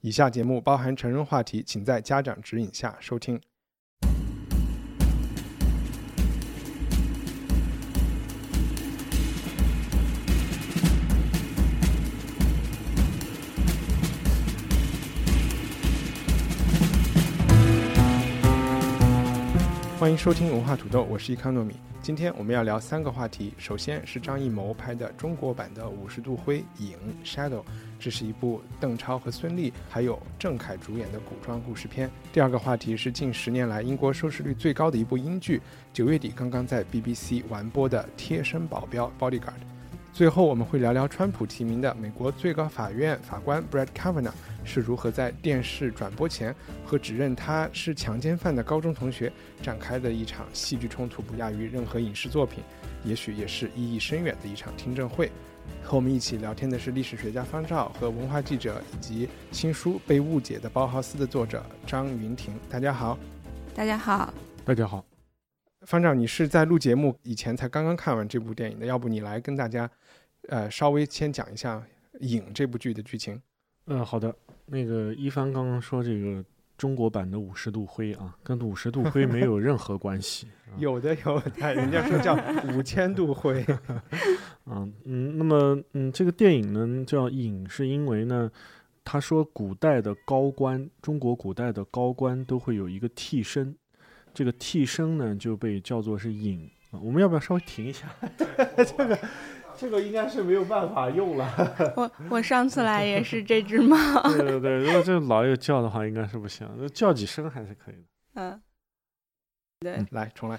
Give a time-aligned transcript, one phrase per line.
[0.00, 3.40] 以下节目包含成人话题，请在家长指引下收听。
[19.98, 21.74] 欢迎收听文化土豆，我是伊康糯米。
[22.08, 27.62] 今天我们要聊三个话题，首先是张艺谋拍的中国版的《五十度灰》影 Shadow，
[28.00, 32.10] 这是一部邓超和孙俪还有郑恺主演的古装故事片。
[32.32, 35.60] 第二个话题是近十年来英国收视率最高的一部英剧，
[35.92, 39.60] 九月底刚刚在 BBC 完播的《贴身保镖》Bodyguard。
[40.18, 44.32] 最后我们会聊聊川普提名的美国最高法院法官 Brett Kavanaugh
[44.64, 46.52] 是如何在电视转播前
[46.84, 52.64] 和指认他是强奸犯的高中同学展开的一场戏剧冲突，不亚于任何影视作品，
[53.04, 55.30] 也许也是意义深远的一场听证会。
[55.84, 62.58] 和我们一起聊天的是历史学家方照和文化记者以及新书《被误解的包豪斯》的作者张云婷。
[62.68, 63.16] 大家好，
[63.72, 65.04] 大家好，大家好。
[65.82, 69.88] 方照，你是在录节目以前才刚刚看完这部电影的，要不你来跟大家，
[70.48, 71.82] 呃，稍微先讲一下
[72.20, 73.40] 《影》这部剧的剧情。
[73.86, 74.34] 嗯，好的。
[74.66, 76.44] 那个一帆刚刚说这个
[76.76, 80.46] 中国版的《五十度灰》啊，跟《五十度灰》没有任何关系。
[80.68, 82.36] 啊有的有的，人家说叫
[82.74, 83.62] 五千度灰。
[84.64, 88.50] 啊，嗯，那么嗯，这个电影呢叫《影》，是因为呢，
[89.04, 93.74] 他说古代的高官，中国古代的高官都会有一个替身，
[94.34, 96.70] 这个替身呢就被叫做是影。
[96.90, 98.08] 啊我们要不要稍微停一下？
[98.76, 99.18] 这个
[99.78, 101.48] 这个应该是没有办法用了。
[101.94, 103.96] 我我上次来也是这只猫。
[104.24, 108.02] 对对对，如果这老有叫的话，应该是不行，叫几声还是可以的。
[108.34, 108.60] 嗯，
[109.78, 110.58] 对，来重来。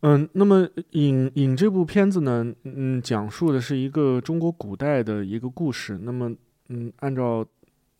[0.00, 5.98] 嗯，那么《影》影这部片子呢，嗯，讲述的是一个中国古代的一个故事。
[6.02, 6.34] 那么，
[6.68, 7.44] 嗯，按照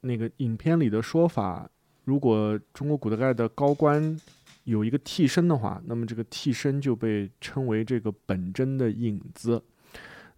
[0.00, 1.68] 那个影片里的说法，
[2.04, 4.18] 如果中国古代的高官
[4.64, 9.62] 有一个替身的话，那么这个替身就被称为这个本真的影子。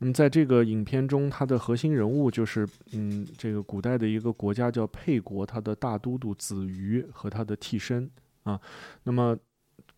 [0.02, 8.10] 那么，在这个影片中，它的核心人物就是，嗯，这个古代的一个国家叫沛国，它的大都督子瑜和他的替身
[8.44, 8.58] 啊。
[9.02, 9.36] 那么，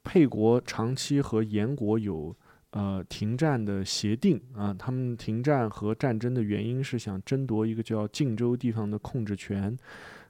[0.02, 2.36] 沛国长期和燕国有
[2.70, 9.76] 呃停战的协定啊，他们停战和战争的原因是想争夺一个叫晋州地方的控制权。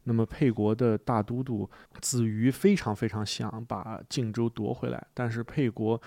[0.05, 1.71] 那么沛国的大都督
[2.03, 5.99] 子瑜非常非常想把晋州夺回来，但是沛国。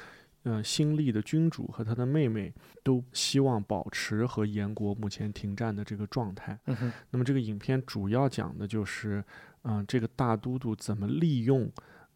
[0.45, 6.55] 呃，新立的君主和他的妹妹都希望保持和燕国目前停战的这个状态。
[6.67, 9.23] 嗯哼，那么这个影片主要讲的就是，
[9.63, 11.67] 嗯、这个大都督怎么利用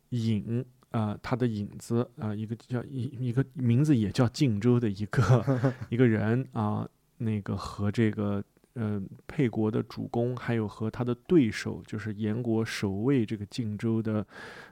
[0.09, 5.43] 影，呃，他的影子，呃，一个叫一一个名字也叫靖州的一个
[5.89, 8.43] 一个人啊、那个和这个
[8.75, 14.23] 呃沛国的主公，还有和他的对手，就是燕国守卫这个靖州的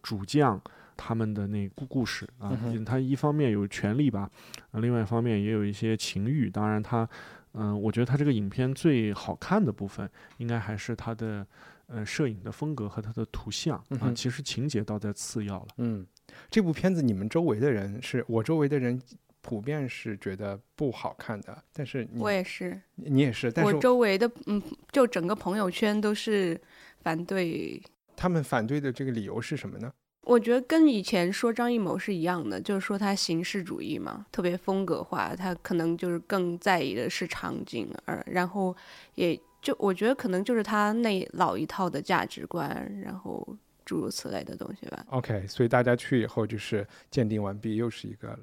[0.03, 0.62] 主将。
[0.97, 4.30] 他们的那故故事啊嗯，他一方面有权力吧，
[4.72, 6.50] 啊，另外一方面也有一些情欲。
[6.50, 7.08] 当然他，
[7.53, 11.46] 嗯、我觉得他这个影片最好看的部分，应该还是他的
[11.86, 14.16] 呃摄影的风格和他的图像啊嗯。
[14.16, 15.68] 其实情节倒在次要了。
[15.78, 16.06] 嗯，
[16.50, 19.02] 这部片子你们周围的人是我周围的人
[19.41, 26.59] 普遍是觉得不好看的，但是你我也是，你也是，但是我周围的嗯，就整个朋友圈都是
[27.02, 27.81] 反对。
[28.16, 29.94] 他们反对的这个理由是什么呢？
[30.28, 38.76] 我觉得跟以前说张艺谋是一样的，就是说他形式主义嘛，特别风格化，他可能就是更在意的是场景，而然后
[39.16, 43.48] 也就我觉得可能就是他那老一套的价值观，然后
[43.86, 45.06] 诸如此类的东西吧。
[45.12, 48.40] OK，所以大家去以后就是鉴定完毕，又是一个了。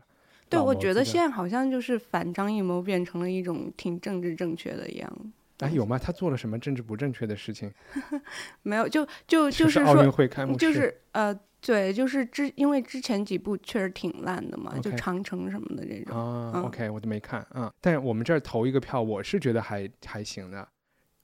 [0.48, 5.12] 对，我觉得现在好像就是反张艺谋变成了一种挺政治正确的一样。
[5.58, 5.98] 哎，有吗？
[5.98, 7.72] 他做了什么政治不正确的事情？
[8.62, 16.14] 没有，就就就是奥运说，会开幕式，就是呃，对，就是之因为之前几部确实挺烂的嘛，就 OK 长城什么的这种。
[16.16, 20.68] 啊、嗯 o k 我都没看啊、但是我们这儿投一个票，我是觉得还还行的。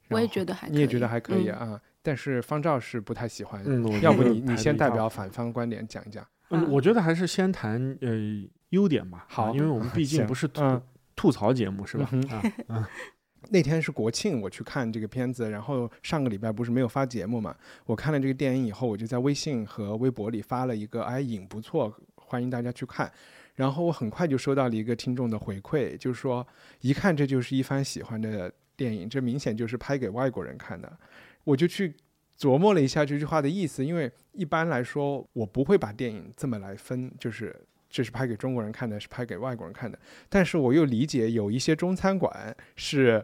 [0.09, 3.63] 我也觉得还可以，你也觉得还可以嗯啊、但是方照是不太喜欢。
[3.67, 6.27] 嗯，我要不你你先代表反方观点讲一讲。
[6.49, 8.09] 嗯，嗯我觉得还是先谈呃
[8.71, 9.27] 优点吧。
[9.29, 10.83] 好啊因为我们 毕竟不是吐、嗯
[11.15, 12.09] 吐槽节目，是吧？
[12.69, 12.83] 嗯
[13.49, 17.57] 那天是国庆，我去看这个片子，然后上个礼拜不是没有发节目嘛？
[17.87, 23.11] 我看了这个电影以后，我就在微信和微博里发了一个，哎，影不错，欢迎大家去看。
[23.57, 26.47] 然后我很快就收到了一个听众的回馈，就是说
[26.81, 30.91] 一看这就是一番喜欢的电影，这明显就是拍给外国人看的。
[31.45, 31.95] 我就去
[32.39, 37.55] 琢磨了一下这句话的意思，因为一般来说我不会把电影这么来分，就是
[37.91, 39.99] 这是拍给中国人看的，是拍给外国人看的。
[40.29, 43.23] 但是我又理解有一些中餐馆是。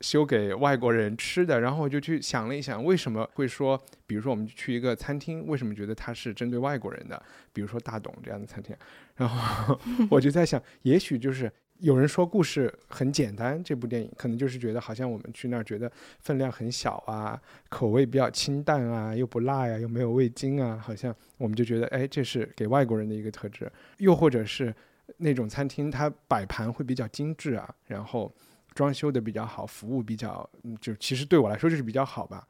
[0.00, 3.76] 修给外国人吃的，然后我就去想了一想，为什么会说，
[4.06, 7.20] 比如说我们去一个餐厅，为什么觉得它是针对外国人的？
[7.52, 8.76] 比如说大董这样的餐厅，
[9.16, 9.76] 然后
[10.08, 15.90] 我就在想，也许就是有人说故事很简单，这部电影可能就是觉得好像我们去那儿觉得
[16.20, 23.70] 分量很小啊，口味比较清淡啊，又不辣呀，又没有味精啊，好像我们就觉得，哎，这是给外国人的一个特质。
[23.98, 24.74] 又或者是
[25.16, 28.32] 那种餐厅，它摆盘会比较精致啊，然后。
[28.74, 30.48] 装修的比较好，服务比较，
[30.80, 32.46] 就其实对我来说就是比较好吧。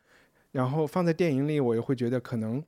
[0.53, 2.63] 然后放在电影里，我也会觉得可能，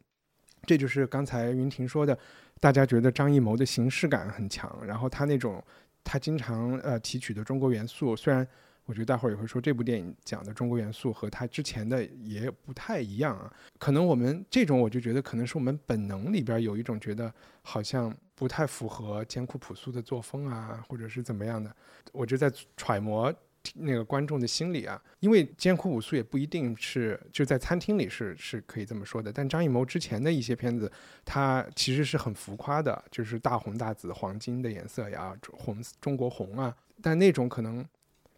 [0.64, 2.18] 这就是刚才云婷说的，
[2.58, 5.62] 大家觉得张艺谋的形式感很强，然后他那种
[6.10, 8.44] 他经常呃提取的中国元素，虽然
[8.84, 13.48] 我觉得待会儿也会说这部电影讲的中国元素和他之前的也不太一样啊。
[13.78, 21.72] 可能我们这种我就觉得可能是我们本能里边有一种觉得好像不太符合艰苦朴素的作风啊，或者是怎么样的，
[22.10, 23.32] 我就在揣摩。
[23.74, 29.30] 那个观众的心理啊，因为艰苦朴素也不一定是就在餐厅里是是可以这么说的。
[29.30, 30.90] 但张艺谋之前的一些片子，
[31.24, 36.74] 他其实是很浮夸的，就是大红大紫、黄金的颜色呀，红中国红啊。
[37.02, 37.86] 但那种可能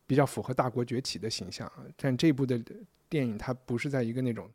[0.06, 1.70] 比较符合大国崛起的形象。
[1.96, 2.60] 但这部的
[3.08, 4.50] 电影，它不是在一个那种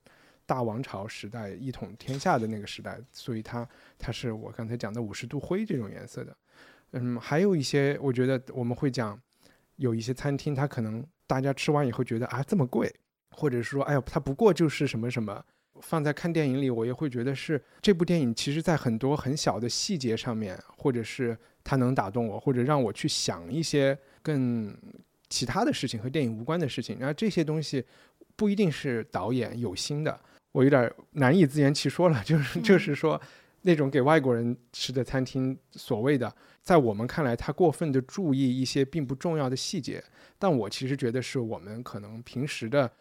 [0.46, 3.68] 大王朝时代一统天下的那个时代，所以它
[3.98, 6.38] 它是我刚才讲的五十度灰这种颜色的。
[6.92, 9.18] 嗯，还有一些，我觉得我们会讲。
[9.78, 12.94] 有一些餐厅，它可能大家吃完以后觉得啊这么贵，
[13.32, 15.44] 或者是说哎呀它不过就是什么什么，
[15.82, 24.76] 放在看电影里我也会觉得是这部电影其实在很多很小的细节上面，或者是它能打动我，或者让我去想一些更
[25.30, 27.84] 其他的事情和电影无关的事情，然后这些东西
[28.36, 30.20] 不一定是导演有心的，
[30.54, 33.22] 我有点难以自圆其说了，就是就是说
[33.62, 36.34] 那种给外国人吃的餐厅所谓的。
[36.62, 40.04] 在我们看来，他过分的注意一些并不重要的细节，
[40.38, 42.92] 但我其实觉得是我们可能平时的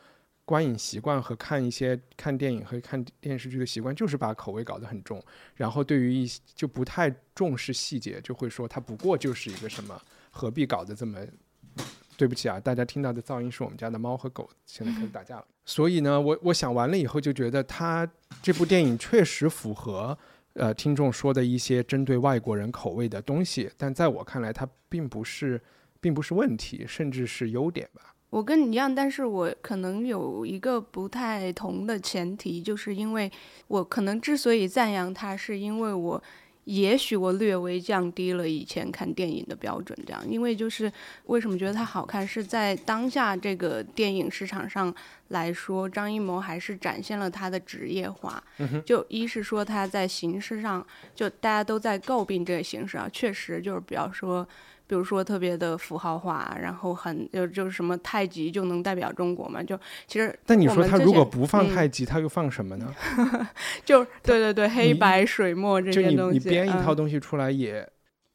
[0.44, 5.20] 观影习惯和看一些看电影和看电视剧的习惯，就是把口味搞得很重，
[5.56, 10.00] 然后对于一些就不太重视细节，就会说它不过就是一个什么，
[10.30, 11.18] 何必搞得这么？
[12.16, 15.46] 对不起啊，大家听到的噪音是我们家的猫和狗现在开始打架了。
[15.64, 18.08] 所以呢，我我想完了以后就觉得，他
[18.40, 20.16] 这部电影确实符合。
[20.56, 25.60] 呃，听众说的一些针对外国人口味的东西，但在我看来，它并不是，
[26.00, 28.14] 并不是问题，甚至是优点吧。
[28.30, 33.30] 我跟你一样，但是我可能有一个不太同的前提，就是因为
[33.68, 36.22] 我可能之所以赞扬它，是因为我。
[36.66, 40.92] 也许我略微降低了以前看电影的标准，这样，因为就是
[41.26, 44.92] 为什么觉得它好看，是在当下这个电影市场上
[45.28, 48.42] 来说，张艺谋还是展现了他的职业化。
[48.84, 50.84] 就一是说他在形式上，
[51.14, 54.46] 就大家都在诟病这个形式啊，确实就是比方说。
[54.86, 59.62] 比如说特别的符号化，然后很就就是什么太极就能代表中国嘛？
[59.62, 62.94] 就其实，但你说他如果不放太极，他又放什么呢？
[63.84, 67.88] 就对对对，黑白水墨这些东西，你编一套东西出来也。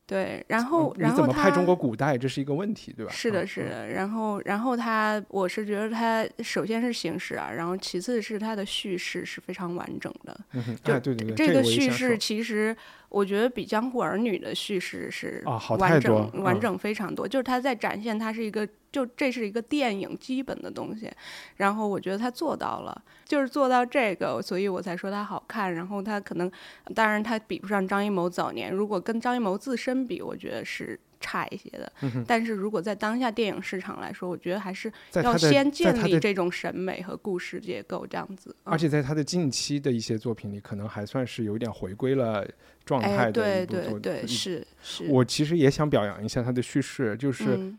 [0.07, 3.11] 对，然后然后怎么拍中国古代，这是一个问题，对吧？
[3.13, 3.87] 是的，是的。
[3.87, 10.37] 然后，然后他，我是觉得他首先是形式啊，然后其次是他的叙事是非常完整的。
[10.83, 12.75] 就对对对，这个叙事其实
[13.11, 15.43] 我觉得比《江湖儿女》的叙事是
[15.77, 17.27] 完整完整非常多。
[17.27, 18.67] 就是他在展现他是一个。
[18.91, 21.09] 就这是一个电影基本的东西，
[21.55, 25.73] 然后我觉得他做到了，就是做到这个，所以我才说他好看。
[25.73, 26.51] 然后他可能，
[26.93, 31.93] 当然他比不上张艺谋早年，如果跟张艺谋自身比，我觉得是差一些的。
[32.27, 38.53] 但是如果在当下电影市场来说，我觉得还是要先建立这种审美和故事结构这样子。
[38.63, 42.45] 而且在他的近期的一些作品里，可能还算是有点回归了
[42.83, 43.81] 状态的一部作。
[43.81, 45.05] 对对对，是是。
[45.07, 47.73] 我其实也想表扬一下他的叙事，就是。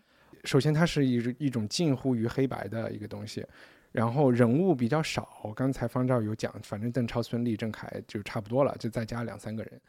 [0.45, 3.47] 首先，它是一一种近乎于黑白的一个东西，
[3.93, 5.53] 然后人物比较少。
[5.55, 9.81] 刚才方照有讲，反正邓超、孙俪、郑恺就差不多了，就再加两三个人。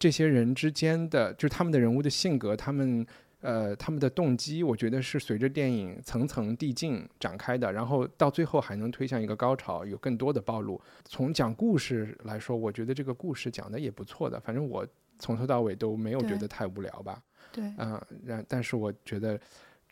[0.00, 3.06] 这些人之间的，就是他们的人物的性格，他们
[3.40, 10.80] 呃他们的动机，我觉得是随着电影层层递进展开的，然后到最后还能推向一个高潮，有更多的暴露。
[11.04, 14.84] 从讲故事来说，我觉得这个故事讲的也不错的，反正我
[15.20, 17.22] 从头到尾都没有觉得太无聊吧。
[17.52, 19.38] 对，嗯，然但是我觉得。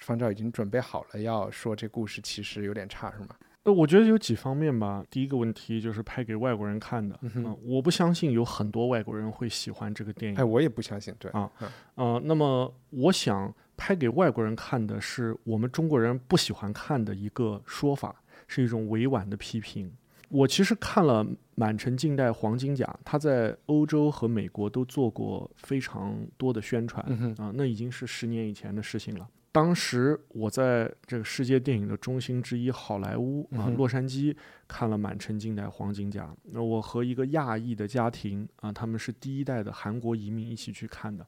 [0.01, 3.31] 方照已经准备好了要说这故事其实有点差，是吗？
[3.69, 5.05] 呃，我觉得有几方面吧。
[5.11, 7.21] 第一个问题就是拍给外国人看的，
[7.63, 10.39] 我不相信有很多外国人会喜欢这个电影。
[10.39, 19.93] 哎，我也不相信，对啊嗯呃，那么我想拍给外国人看的是我们中国人不喜欢看的一个说法，是一种委婉的批评。
[20.31, 27.05] 我其实看了《满城尽带黄金甲》，他在欧洲和美国都做过非常多的宣传，
[27.39, 29.29] 啊，那已经是十年以前的事情了。
[29.59, 34.33] 当时我在这个世界电影的中心之一好莱坞啊洛杉矶
[34.69, 36.27] 看了《满城尽带黄金甲》。
[36.53, 41.27] 那我和一个亚裔的家庭啊，他们是第一代的韩国移民一起去看的。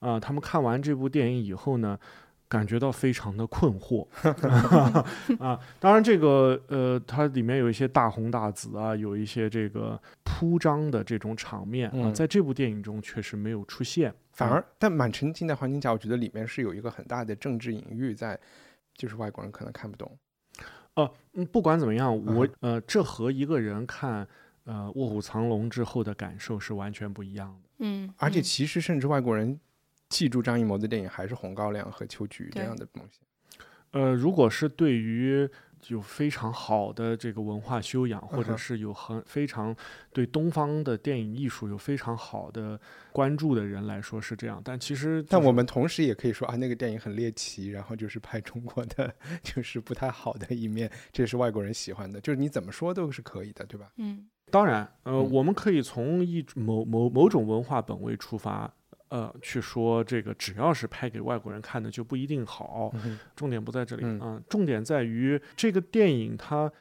[0.00, 1.98] 啊，他们看完这部电影以后呢，
[2.46, 4.06] 感觉到非常的困惑
[5.40, 5.58] 啊。
[5.80, 14.12] 当然，这个呃，它里面有一些大红大紫啊，有一些这个铺张的这种场面啊，嗯在这部电影中确实没有出现。
[14.32, 18.38] 啊反而，但《满城尽带黄金甲》，我觉得里面是有一个很大的政治隐喻在，
[18.94, 20.18] 就是外国人可能看不懂。
[20.94, 24.26] 呃，嗯，不管怎么样，我嗯呃，这和一个人看
[24.64, 27.68] 呃《卧虎藏龙》之后的感受是完全不一样的。
[27.78, 29.58] 嗯，而且嗯其实甚至外国人
[30.08, 33.20] 记住张艺谋的电影还是《红高粱》和《秋菊》这样的东西。
[33.92, 35.48] 呃，如果是对于
[35.88, 39.74] 有非常好的这个文化修养，或者是有很非常
[40.12, 42.80] 对东方的电影艺术有非常好的
[43.12, 49.12] 关注的人来说是这样，但其实、但我们同时也可以说啊，那个电影很猎奇，然后就是拍中国的
[49.42, 52.20] 就是不太好的一面，这也是外国人喜欢的。
[52.20, 53.90] 就是你怎么说都是可以的，对吧？
[53.96, 58.72] 嗯当然，呃，嗯我们可以从一某某某种文化本位出发。
[59.12, 62.90] 呃，去说这个，只要是拍给外国人看的，就不一定好。
[62.94, 66.72] 嗯重点不在这里啊、嗯重点在于这个电影它，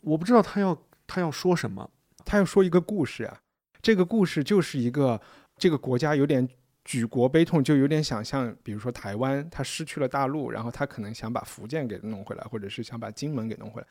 [0.00, 1.90] 我不知道他要他要说什么。
[2.24, 3.42] 他要说一个故事啊，
[3.82, 5.20] 这个故事就是一个
[5.58, 6.48] 这个国家有点
[6.84, 13.86] 举国悲痛，就有点想象，比如说台湾，他失去了大陆，然后他可能想把福建给弄回来，或者是想把金门给弄回来。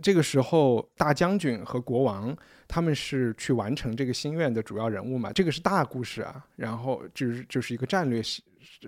[0.00, 8.44] 这个时候，大将军和国王他们是去完成这个心愿的主要人物嘛，这个是大故事啊，然后就是就是一个战略性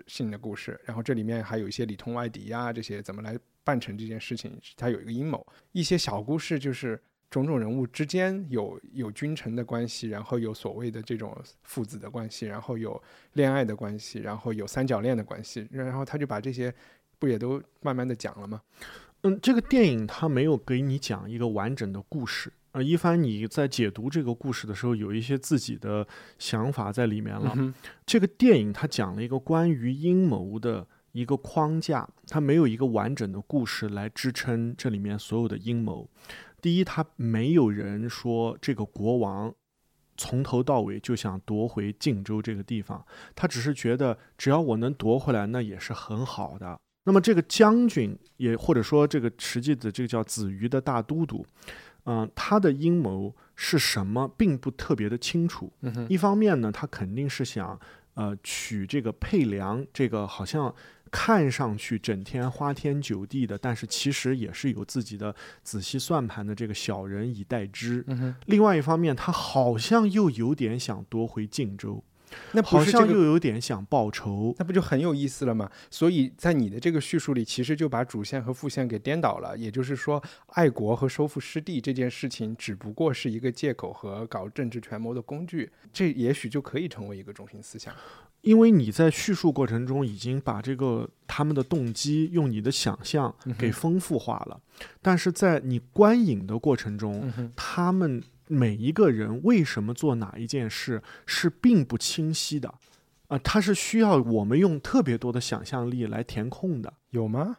[0.07, 5.47] 性的故事，然后这里面还有一些里通外敌呀、这些怎么来办成这件事情，它有一个阴谋。
[5.71, 7.01] 一些小故事就是
[7.43, 16.73] 种种人物之间有有君臣的关系，然后有所谓的这种父子的关系，然后有恋爱的关系，然后有三角恋的关系，然后他就把这些
[17.19, 18.63] 不也都慢慢的讲了吗？
[19.23, 22.53] 嗯，这个电影它没有给你讲一个完整的故事。
[22.73, 26.07] 呃，一帆你在解读这个故事的时候，有一些自己的
[26.39, 27.53] 想法在里面了。
[27.57, 27.73] 嗯
[28.07, 36.09] 这个电影它讲了一个关于阴谋的一个框架，它没有一个完整的故事来支撑这里面所有的阴谋。
[36.65, 39.55] 第一，他没有人说这个国王
[40.17, 43.05] 从头到尾就想夺回晋州这个地方，
[43.35, 46.81] 他只是觉得只要我能夺回来，那也是很好的。
[47.05, 51.45] 那么这个将军也或者说这个实际的这个叫子瑜的大都督，
[52.05, 55.71] 嗯、他的阴谋是什么，并不特别的清楚。
[55.83, 57.79] 嗯一方面呢，他肯定是想
[58.15, 60.75] 呃取这个配粮，这个好像
[61.17, 68.03] 看上去整天花天酒地的，但是其实也是有自己的仔细算盘的这个小人以待之。
[68.09, 72.03] 嗯，另外一方面，他好像又有点想夺回晋州，
[72.53, 74.55] 那不好是这个像又有点想报仇。
[74.59, 75.71] 那不就很有意思了吗？
[75.91, 79.57] 所以在你的这个叙述里，其实就把主线和副线给颠倒了。
[79.57, 87.95] 也就是说，爱国和收复失地这件事情，只不过是一个借口和搞政治权谋的工具，这也许就可以成为一个中心思想。
[88.43, 94.61] 因为你在叙述过程中已经把这个他们的动机用你的想象给丰富化了，
[95.01, 98.23] 但是在你观影的过程中，嗯，他们
[98.55, 102.73] 每一个人为什么做哪一件事是并不清晰的，
[103.29, 106.93] 啊、它是需要我们用特别多的想象力来填空的。
[107.11, 107.57] 有吗？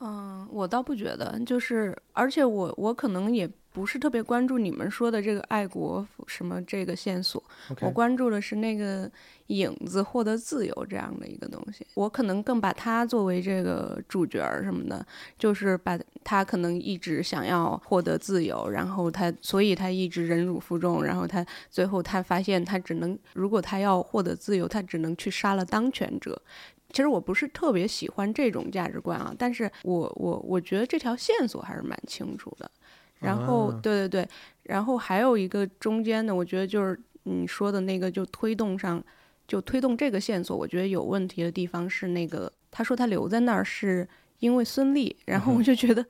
[0.00, 7.42] 嗯，我倒不觉得，就是而且我我可能也不是特别关注你们说的这个爱国什么这个线索
[7.80, 9.10] 我关注的是那个
[9.48, 11.84] 影子获得自由这样的一个东西。
[11.94, 15.04] 我可能更把他作为这个主角儿什么的，
[15.36, 26.40] 就是把他可能一直想要获得自由，然后他所以他一直忍辱负重，然后他最后他发现他只能，如果他要获得自由，他只能去杀了当权者。
[26.92, 32.70] 其实我不是特别喜欢这种价值观啊，但是我我我觉得这条线索还是蛮清楚的。
[33.24, 34.28] 然后、啊对对对，
[34.64, 39.02] 然后还有一个中间的，我觉得就是你说的那个，就推动上，
[39.48, 44.06] 就推动这个线索，我觉得有问题的地方是那个，他说他留在那儿是
[44.40, 46.04] 因为孙俪，然后我就觉得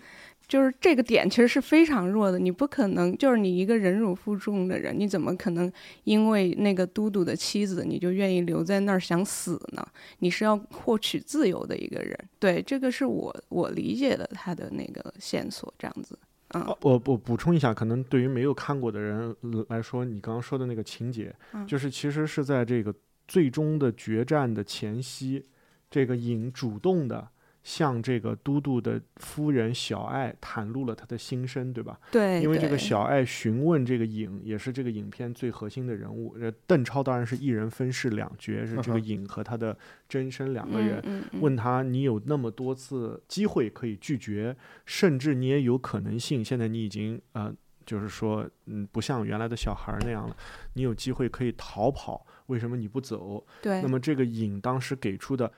[0.47, 5.73] 就是这个点其实是非常弱的，你不可能就是你一个忍辱负重的人，你怎么可能
[6.05, 9.87] 因为那个都督的妻子你就愿意留在那儿想死呢？
[10.19, 16.19] 你是要获取自由的一个人，对，这个是我我理解的他的那个线索，这样子。
[16.55, 19.35] 嗯，我我补充一下，可能对于没有看过的人
[19.69, 21.35] 来说，你刚刚说的那个情节，
[21.67, 22.95] 就是其实是在这个
[23.29, 25.45] 最终的决战的前夕，
[25.91, 27.29] 这个影主动的。
[27.65, 31.99] 向这个都督的夫人小爱袒露了他的心声，对吧？
[32.13, 36.37] 对，因为这个小爱询问这个影，也是这个影片最核心的人物。
[36.39, 41.03] 呃，邓超当然是一人分饰两角，是这个影和他的真身两个人。
[41.41, 44.55] 问他，你有那么多次机会可以拒绝，
[44.85, 47.51] 甚至你也有可能性，现在你已经呃，
[47.87, 50.37] 就是说，嗯，不像原来的小孩那样了，
[50.75, 53.43] 你有机会可以逃跑，为什么你不走？
[53.63, 53.81] 对。
[53.81, 55.51] 那么这个影当时给出的。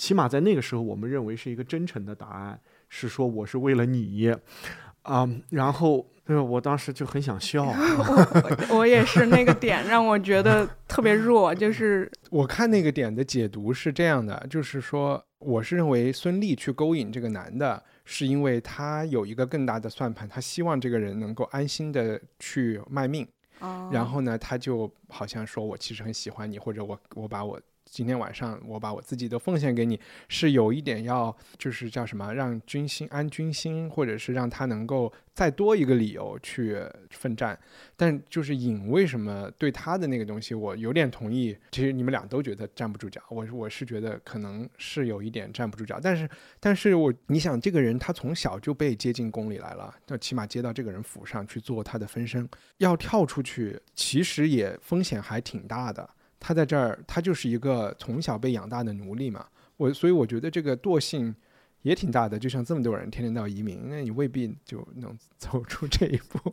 [0.00, 4.34] 起码在那个时候，我们认为是一个真诚的答案，是说我是为了你，
[5.02, 7.66] 啊，然后，我当时就很想笑。
[7.68, 23.28] 我我也是那个点让我觉得特别弱， 就是我看那个点的解读是这样的，就是说，我是认为孙俪去勾引这个男的，是因为他有一个更大的算盘，他希望这个人能够安心的去卖命，
[23.92, 27.60] 然后呢，他就好像说我其实很喜欢你，或者我我把我。
[27.90, 36.80] 今天晚上我把我自己都奉献给你，是有一点要，就是叫什么，让军心安军心，或者是让他能够再多一个理由去
[37.10, 37.58] 奋战。
[37.96, 41.56] 但就是尹为什么对他的那个东西，我有点同意。
[41.72, 45.98] 其实你们俩都觉得站不住脚，我我是觉得可能是有一点站不住脚。
[46.00, 46.30] 但是，
[46.60, 56.08] 但是我你想，这个人他从小就被接进宫里来了，就起码接到这个人府上去做他的分身，要跳出去，其实也风险还挺大的。
[56.40, 59.46] 他在这儿，他就是一个从小被养大的奴隶嘛。
[59.76, 61.32] 我所以我觉得这个惰性
[61.82, 62.36] 也挺大的。
[62.38, 66.52] 就像这么多人天天都要移民，那你未必就能走出这一步。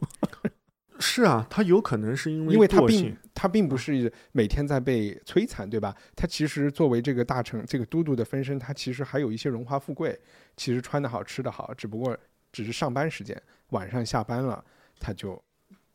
[0.99, 5.95] 是啊，他有可能是因为因为他并他并不是每天在被摧残，对吧？
[6.15, 10.19] 他其实作为这个大臣、这个都督的分身，他其实还有一些荣华富贵，
[10.55, 12.17] 其实穿得好、吃得好，只不过
[12.51, 13.39] 只是上班时间，
[13.69, 14.63] 晚上下班了，
[14.99, 15.39] 他就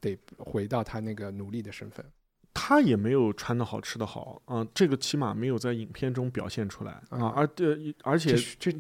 [0.00, 2.06] 得回到他那个奴隶的身份。
[2.54, 8.36] 他也没有穿的好吃的好啊，这个起码没有在影片中表现出来啊，而呃而且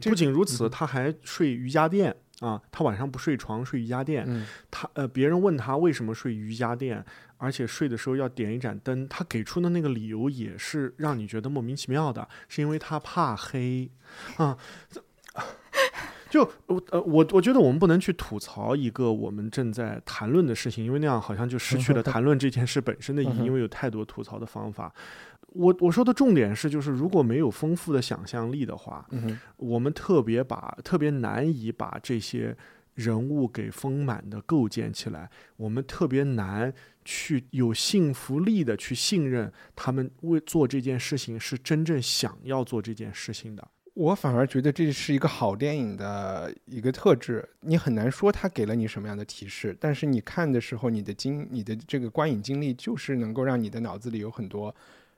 [0.08, 4.26] 不仅如此，他还睡瑜伽垫啊，他晚上不睡床睡瑜伽垫，
[4.70, 7.04] 他呃别人问他为什么睡瑜伽垫，
[7.38, 13.90] 而且睡的时候要点一盏灯，他给出的那个理由也是让你觉得莫名其妙的，是因为他怕黑
[14.36, 14.56] 啊。
[16.32, 24.90] 就我呃我我觉得我们不能去吐槽一个我们正在谈论的事情，因为那样好像就失去了谈论这件事本身的意义，因为有太多吐槽的方法。
[25.48, 29.06] 我我说的重点是，就是如果没有丰富的想象力的话，
[29.58, 32.56] 我们特别把特别难以把这些
[32.94, 36.72] 人物给丰满的构建起来，我们特别难
[37.04, 43.68] 去有信服力的去信任他们为做这件事情是真正想要做这件事情的。
[43.94, 54.74] 我反而觉得这是一个好电影的一个特质，你很难说它给了你什么样的提示，但是你看的时候，你的经、你的这个观影经历就是能够让你的脑子里有很多，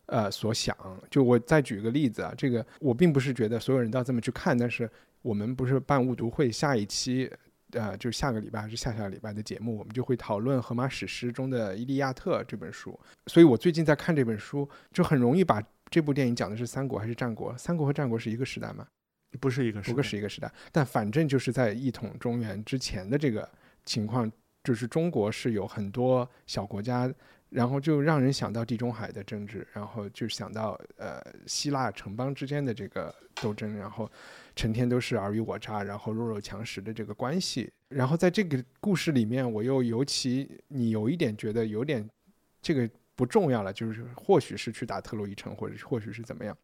[0.06, 0.76] 呃，所想。
[1.08, 4.90] 就我再举个例子啊，这个我并不是觉得所有人都要这么去看，但是
[5.22, 7.30] 我们不是办误读会，下一期，
[7.70, 12.98] 呃，就是下个礼拜还是下下个礼拜的节目，我们就会讨论荷马史诗中的《伊利亚特》这本书。
[13.28, 15.62] 所以我最近在看这本书，就很容易把。
[15.94, 17.56] 这部电影讲的是三国还是战国？
[17.56, 18.84] 三国和战国是一个时代吗？
[19.38, 20.52] 不是一个时，不是一个时代。
[20.72, 23.48] 但反正就是在一统中原之前的这个
[23.84, 24.28] 情况，
[24.64, 27.08] 就是中国是有很多小国家，
[27.48, 34.10] 然后就让人想到地中海的政治，然后就想到呃希腊城邦之间的这个斗争，然后
[34.56, 37.70] 成天都是尔虞我诈，然后弱肉强食的这个关系。
[37.90, 42.04] 然后在这个故事里面，我又尤其你有一点觉得有点
[42.60, 42.90] 这个。
[43.16, 46.56] 不重要了，就是或许是去打特洛伊城，或者或许是怎么样。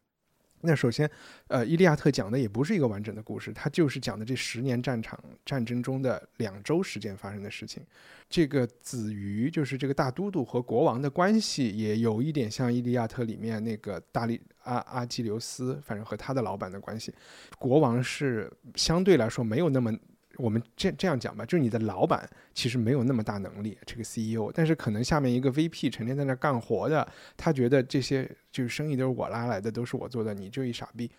[0.63, 1.09] 那首先，
[1.47, 7.81] 呃，《伊利亚特》讲的也不是一个完整的故事，它就是讲的这十年战场战争中的两周时间发生的事情。
[8.29, 17.11] 这个子瑜就是这个大都督和国王的关系，也有一点像《伊利亚特》里面那个大力阿阿基琉斯，反正和他的老板的关系。
[17.57, 19.91] 国王是相对来说没有那么。
[20.41, 31.11] 我们这这样讲吧，就是你的老板其实没有那么大能力，这个 CEO，但是可能下面一个 VP 成天在那干活的，他觉得这些就是生意都是我拉来的，都是我做的，你就一傻逼。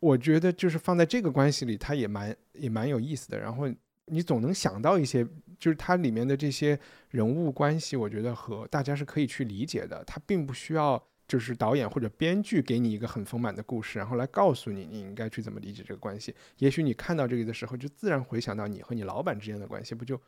[0.00, 3.38] 我觉得就是放在这个关系里，他也蛮也蛮有意思的。
[3.38, 3.66] 然后
[4.06, 5.24] 你总能想到一些，
[5.58, 10.04] 就是它里面的这些人物关系，我觉得和大家是可以去理解的。
[10.04, 16.34] 他并不需要就是导演或者编剧给你一个很丰满的故事，然后来告诉你你应该去怎么理解这个关系。
[16.58, 20.20] 也许你看到这个的时候，就自然回想到你和你老板之间的关系，不就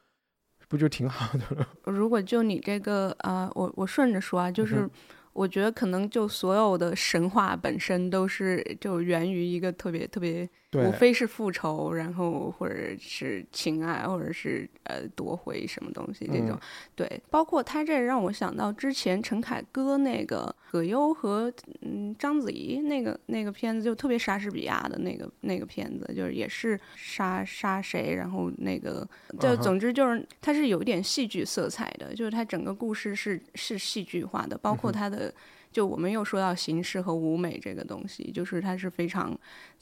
[0.69, 1.69] 不就挺好的了？
[1.85, 4.89] 如果就你这个呃，我我顺着说啊，就是
[5.33, 10.51] 我觉得可能就所有的神话本身都是就源于一个特别特别，对
[10.85, 16.51] 无，非是复仇，然后或者是情爱，或者是呃夺回什么东西这种。
[16.51, 16.61] 嗯
[16.95, 29.07] 对，包括他这让我想到之前陈凯歌那个葛优和嗯章子怡那个那个片子，就特别莎士比亚的那个那个片子，就是也是杀杀谁，然后那个
[29.39, 35.33] 就总之就是它是有一点戏剧色彩的，就是它整个故事是是戏剧化的，包括它的。
[35.77, 39.39] 就我们又说到形式和舞美这个东西，就是它是非常，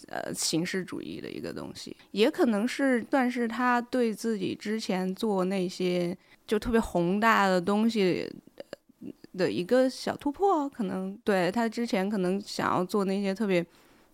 [0.09, 13.65] 呃，形式主义的一个东西，也可能是算是他对自己之前做那些就特别宏大的东西呃的一个小突破，可能对他之前可能想要做那些特别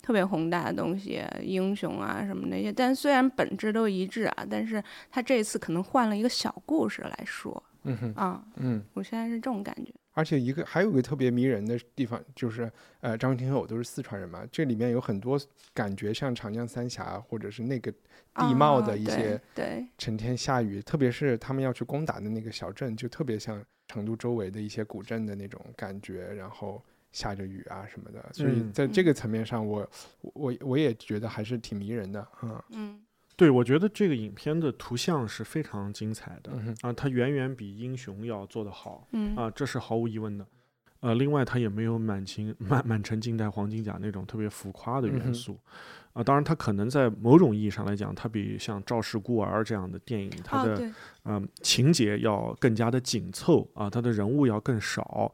[0.03, 8.83] 特别宏大的东西，英雄啊什么那些，但虽然本质都一致啊，但是他这次可能换了一个小故事来说嗯哼，啊，嗯。
[8.93, 9.91] 我现在是这种感觉。
[10.13, 15.39] 而且一个还有一个特别迷人的地方，就是呃，张庭和我都是四川人嘛，这里面有很多
[15.73, 17.91] 感觉像长江三峡或者是那个
[18.35, 19.85] 地貌的一些对。
[19.97, 29.89] 成天下雨，特别是他们要去攻打的那个小镇，就特别像成都周围的一些古镇的那种感觉，然后下着雨啊什么的，所以嗯在这个层面上我，
[30.21, 32.63] 我我也觉得还是挺迷人的，嗯。
[32.71, 33.01] 嗯
[33.41, 39.35] 对，我觉得这个影片的图像是非常精彩的嗯啊，它远远比英雄要做得好嗯。
[39.35, 40.45] 啊，这是毫无疑问的。
[40.99, 45.57] 呃，另外它也没有满清满满城尽带黄金甲那种特别浮夸的元素，
[46.13, 50.91] 啊，当然它可能在某种意义上来讲，它比像《赵氏孤儿》这样的电影，它的、
[51.25, 55.33] 嗯，情节要更加的紧凑啊，它的人物要更少，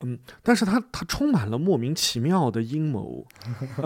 [0.00, 3.26] 嗯，但是他他充满了莫名其妙的阴谋。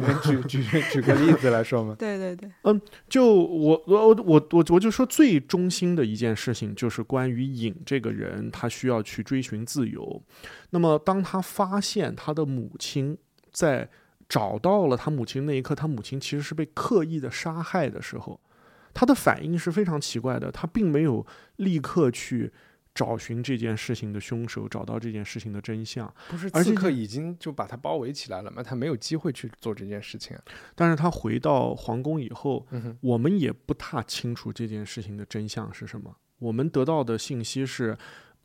[0.00, 1.96] 能举举举个例子来说吗？
[1.98, 10.22] 对对对，嗯就我我我我我我就说最中心的一件事情，就是关于影这个人，他需要去追寻自由。
[10.68, 13.16] 那么当他发现他的母亲
[13.50, 13.88] 在
[14.28, 18.38] 找到了他母亲那一刻，他母亲其实是被刻意的杀害的时候，
[18.92, 22.52] 他的反应是非常奇怪的，他并没有立刻去。
[23.00, 26.06] 找寻这件事情的凶手，找到这件事情的真相。
[26.28, 28.62] 不是而且这刺客已经就把他包围起来了吗？
[28.62, 30.42] 他没有机会去做这件事情啊。
[30.74, 36.14] 但是他回到皇宫以后，嗯，我们也不太清楚这件事情的真相是什么。
[36.40, 37.96] 我们得到的信息是，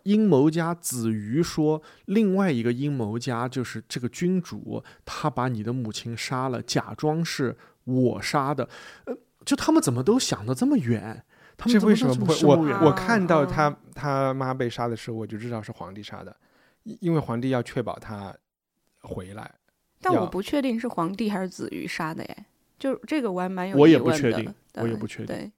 [0.03, 8.69] 阴谋家子瑜说，另外一个阴谋家就是这个君主，他把你的母亲杀了，假装是我杀的。
[9.03, 11.25] 呃，就他们怎么都想得这么远？
[11.57, 12.45] 他们这为什么不会？
[12.45, 16.35] 我我看到他啊他妈被杀的时候，我就知道是皇帝杀的，
[16.83, 18.35] 因因为皇帝要确保他
[19.01, 19.49] 回来。
[20.01, 22.45] 但我不确定是皇帝还是子瑜杀的耶，
[22.77, 25.51] 就这个我还蛮有我也疑问的不确定我也不确定对，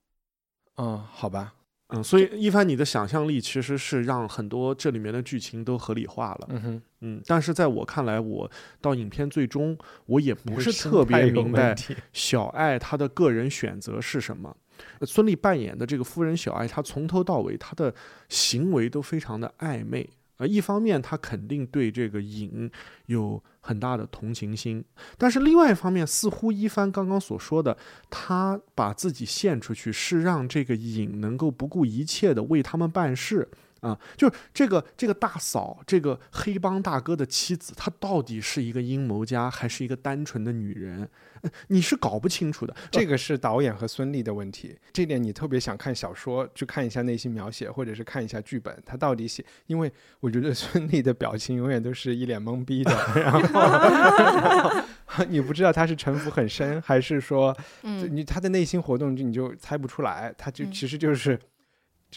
[0.77, 1.53] 嗯，好吧，
[1.87, 6.47] 嗯，所以一帆，你的想象力其实是让很多这里面的剧情都合理化了。
[6.49, 11.75] 嗯哼，嗯，但是在我看来，我到影片最终，我也不是特别明白
[12.13, 14.55] 小爱她的个人选择是什么。
[15.01, 17.93] 孙俪扮演的这个夫人小爱，她从头到尾她的
[18.29, 20.09] 行为都非常的暧昧。
[20.37, 22.69] 呃，一方面她肯定对这个尹
[23.07, 24.85] 有很大的同情心，
[25.17, 27.75] 但是另外一方面，似乎一帆刚刚所说的，
[28.09, 33.49] 她把自己献出去，是让这个尹能够不顾一切的为他们办事。
[33.81, 41.09] 啊，就是这个这个大嫂，这个黑帮大哥的妻子，她到底是一个阴谋家，还是一个单纯的女人？
[41.41, 42.75] 呃你是搞不清楚的。
[42.89, 49.45] 这个是导演和孙俪的问题，这点你特别想看小说，去看一下内心描写，或者是看一下剧本，他到底写。
[49.67, 54.73] 因为我觉得孙俪的表情永远都是一脸懵逼的，然后然
[55.05, 58.09] 后 你不知道他是城府很深，还是说嗯。
[58.11, 61.39] 你他的内心活动就你就猜不出来，他就嗯其实就是。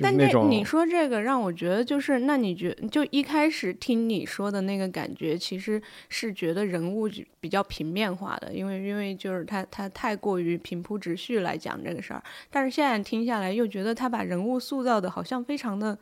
[0.00, 7.08] 就是但这那你说这个让我觉得就是，那你觉就一开始听你说的那个感觉，其实是觉得人物
[7.40, 15.98] 比较平面化的，因为因为就是他他太过于平铺直叙来讲这个事儿，但是现在听下来又觉得他把人物塑造的好像非常的，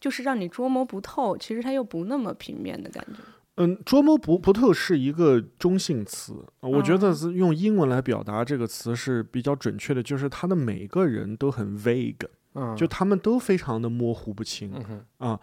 [0.00, 3.22] 就是让你捉摸不透，其实他又不那么平面的感觉。
[3.60, 7.12] 嗯，捉摸不不透是一个中性词，呃我觉得哦。
[7.12, 14.72] 是用英文来表达这个词是比较准确的，就是他的每个人都很 vague，嗯，就他们都非常的模糊不清。
[14.88, 15.40] 嗯啊，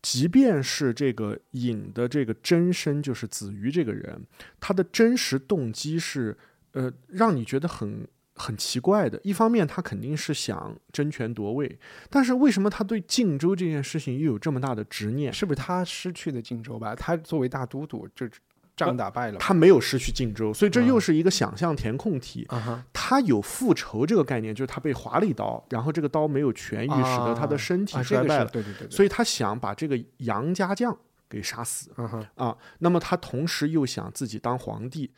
[0.00, 4.20] 即便是这个尹的这个真身，就是子瑜这个人，
[4.58, 6.36] 他的真实动机是，
[6.72, 9.20] 呃，让你觉得很很奇怪的。
[9.22, 11.78] 一方面，他肯定是想争权夺位，
[12.10, 15.32] 但是为什么他对靖州这件事情又有这么大的执念？
[15.32, 16.94] 是不是他失去的靖州吧？
[16.94, 18.26] 他作为大都督，就
[18.76, 19.38] 仗打败了。
[19.38, 22.46] 他没有失去晋州，所以这又是一个想象填空题。
[22.92, 30.96] 他有复仇这个概念，就是他被划了一刀，然后这个刀没有痊愈，使得他的身体衰败了，对对对对，所以他想把这个杨家将
[31.28, 31.90] 给杀死。
[31.96, 35.12] 嗯，啊，那么他同时又想自己当皇帝，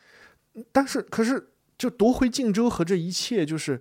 [0.71, 3.79] 但是可是就夺回晋州和这一切就是，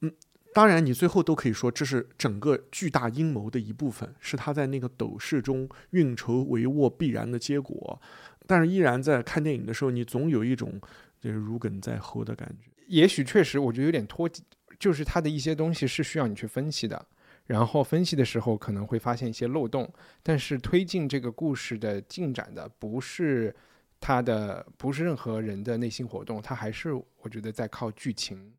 [0.00, 0.12] 嗯，
[0.52, 8.00] 当然你最后都可以说这是整个巨大阴谋的一部分，是他在那个斗室中运筹帷幄必然的结果，
[8.46, 10.80] 但是依然在看电影的时候，你总有一种
[11.20, 12.70] 就是如鲠在喉的感觉。
[12.86, 14.42] 也许确实，我觉得有点脱节，
[14.78, 17.06] 就是它的一些东西是需要你去分析的。
[17.46, 19.88] 然后分析的时候可能会发现一些漏洞，
[20.20, 23.54] 但是推进这个故事的进展的不是
[24.00, 28.52] 他的，不是任何人的内心活动，他还是我觉得在靠剧情，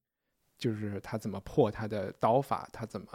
[0.58, 3.08] 就是他怎么破他的刀法，他怎么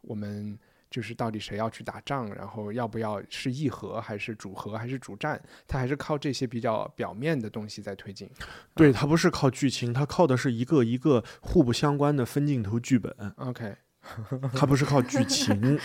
[0.00, 0.58] 我们
[0.92, 8.30] 就是到底谁要去打仗，然后要不要是议和还是主和还是主战，他还是靠这些比较表面的东西在推进。
[8.74, 13.74] 对，它不是靠剧情，它靠的是一个一个互不相关的分镜头剧本，OK，
[14.54, 15.78] 它不是靠剧情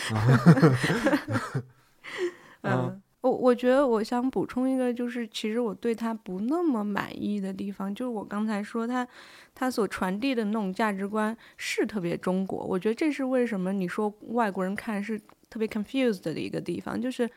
[2.61, 2.93] 啊。
[3.21, 9.07] 嗯，我我觉得我想补充一个，就是其实我对他不那么满意的地方，就是我刚才说他
[9.55, 17.29] 他所传递的那种价值观是特别中国，我觉得这是为什么你说外国人看是特别 confused 的一个地方，就是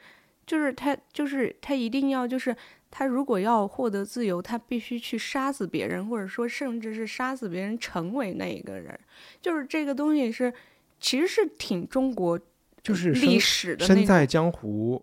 [0.47, 2.55] 就是他就是他一定要就是
[2.91, 8.99] 他如果要获得自由，他必须去杀死别人，或者说甚至是杀死别人成为那一个人，
[9.41, 10.53] 就是这个东西是
[10.99, 12.39] 其实是挺中国
[12.83, 15.03] 就是历史的身在江湖，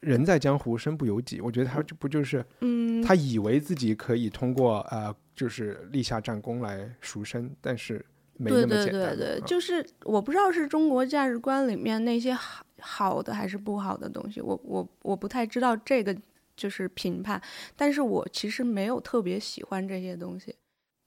[0.00, 1.40] 人在江湖，身不由己。
[1.40, 9.16] 我觉得他就不就是嗯他以为自己可以通过呃，就是立下战功来赎身，但是没对那么简单。
[9.16, 16.16] 对对对，嗯就是我不知道是中国价值观里面那些好好的还是不好的东西，我我我不太知道这个
[16.56, 17.40] 就是评判，
[17.76, 20.54] 但是我其实没有特别喜欢这些东西，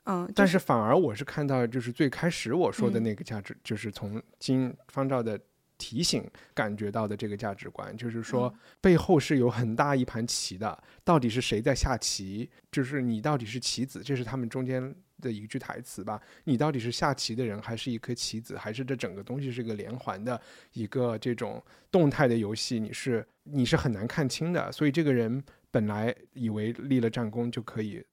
[0.05, 5.39] 嗯，就但是反而我是看到，就是最开始我说的嗯那个价值，就是从金方照的
[5.81, 12.47] 提醒感觉到的这个价值观，就是说嗯背后是有很大一盘棋的，到底是谁在下棋？
[12.71, 16.21] 就是你到底是棋子，这是他们中间的一句台词吧？
[16.43, 20.39] 你到底是下棋的人，还是一颗棋子，还是这整个东西是个连环的
[20.73, 22.79] 一个这种动态的游戏？
[22.79, 24.71] 你是你是很难看清的。
[24.71, 28.05] 所以这个人本来以为立了战功就可以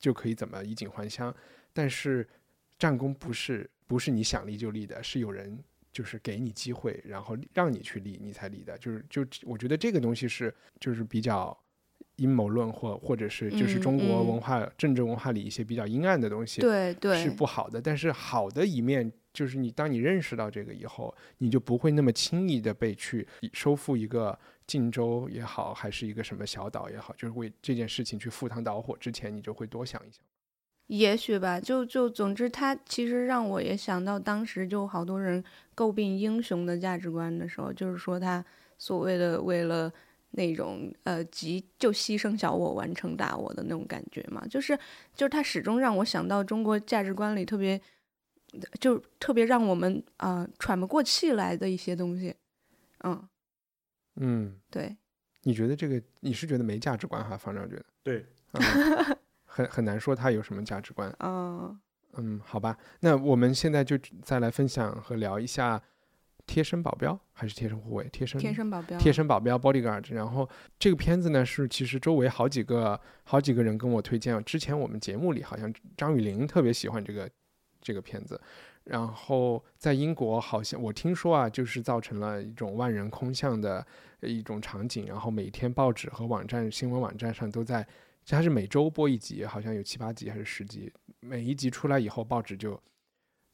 [0.00, 1.32] 就可以怎么衣锦还乡，
[1.72, 2.28] 但是
[2.76, 8.76] 战功不是不是你想立就立的，是有人就是给你机会，然后让你去立，你才立的。
[8.78, 11.56] 就是就我觉得这个东西是就是比较
[12.16, 17.80] 阴谋论或或者是就是中国文化、政治文化里一些比较阴暗的东西，对对是不好的。
[17.80, 30.22] 但是好的一面就是你当你认识到这个以后，你就不会那么轻易的被去收复一个晋州也好，还是一个什么小岛也好，就是为这件事情去赴汤蹈火之前，你就会多想一想。
[30.88, 35.42] 也许吧，就就总之，他其实让我也想到当时就好多人
[35.74, 38.44] 诟病英雄的价值观的时候，就是说他
[38.76, 39.90] 所谓的为了
[40.32, 44.76] 那种呃急就牺牲小我完成大我的那种感觉嘛，就是
[45.14, 47.80] 就是他始终让我想到中国价值观里特别
[48.78, 52.34] 就特别让我们啊、呃喘不过气来的一些东西，
[53.04, 53.28] 嗯，
[54.16, 54.94] 嗯，对，
[55.44, 57.34] 你觉得这个你是觉得没价值观哈？
[57.36, 59.16] 方丈觉得，对，嗯
[59.52, 61.14] 很很难说他有什么价值观。
[61.18, 61.78] 嗯
[62.14, 65.80] 嗯，好吧，那我们现在就再来分享和聊一下
[66.46, 68.08] 贴身保镖还是贴身护卫？
[68.10, 70.12] 贴身贴身保镖，贴身保镖 bodyguard。
[70.14, 77.30] 然后这个片子呢，是其实周围好几个好几个人跟我推荐，之前我们节目里好像张雨玲特别喜欢这个
[77.80, 78.40] 这个片子。
[78.84, 83.86] 然后在英国，好像我听说啊，就是造成了一种万人空巷的
[84.20, 85.06] 一种场景。
[85.06, 87.86] 然后每天报纸和网站、新闻网站上都在，
[88.26, 90.92] 它是每周播一集，好像有七八集还是十集。
[91.20, 92.80] 每一集出来以后，报纸就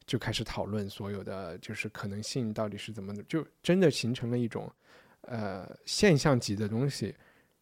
[0.05, 4.71] 就开始讨论所有的就是可能性到底是怎么的，就真的形成了一种
[5.21, 7.13] 呃现象级的东西。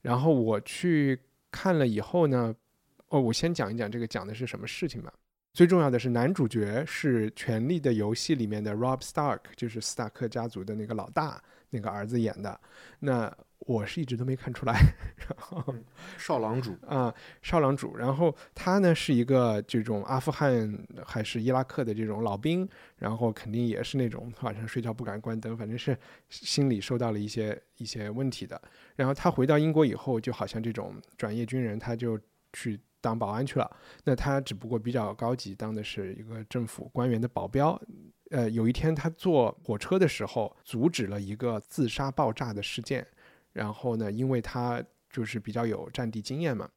[0.01, 2.55] 然后我去看了以后呢，
[3.07, 5.11] 哦，我先讲一讲这个讲的是什么事情吧。
[5.53, 12.61] 最重要的是，男主角是《权力的游戏》里面的 Rob Stark，就是斯塔克家族的那个老大，那个儿子演的。
[12.99, 14.79] 那我是一直都没看出来，
[15.17, 15.75] 然后
[16.17, 17.97] 少郎主，啊，少郎主。
[17.97, 22.67] 然后他呢是一个这种阿富汗还是伊拉克的这种老兵，
[22.97, 25.97] 然后肯定也是那种晚上睡觉不敢关灯，反正是
[26.29, 28.61] 心理受到了一些一些问题的。
[28.95, 32.17] 然后他回到英国以后，就好像这种转业军人，他就
[32.53, 33.69] 去当保安去了。
[34.05, 37.77] 那他只不过比较高级，当的是一个政府官员的保镖。
[38.29, 43.05] 呃，有一天他坐火车的时候，阻止了一个自杀爆炸的事件。
[43.57, 46.69] 然后呢，因为他就是比较有战地经验嘛，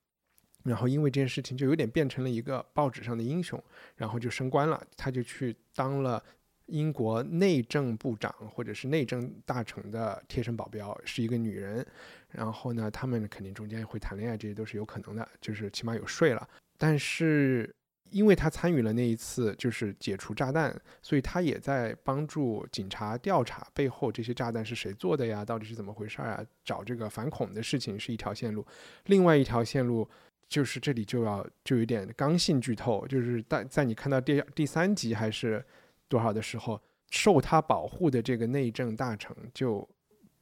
[0.64, 3.62] 然后因为这件事情就有点变成了一个报纸上的英雄，
[3.96, 6.24] 然后就升官了，他就去当了
[6.66, 11.86] 英国内政部长或者是内政大臣的贴身保镖，是一个女人。
[12.30, 16.48] 然后呢，他们肯定中间会谈恋爱，这些都是有可能的，就是起码有睡了。
[16.78, 17.76] 但是。
[18.10, 25.44] 因为他参与了那一次就是解除炸弹，所以他也在帮助警察调查背后这些炸弹是谁做的呀？
[25.44, 26.44] 到底是怎么回事儿啊？
[26.64, 28.66] 找这个反恐的事情是一条线路，
[29.06, 30.08] 另外一条线路
[30.48, 35.64] 就是这里就要就有点刚性剧透，就是在在你看到第第三集还是
[36.08, 39.88] 多少的时候，受他保护的这个内政大臣就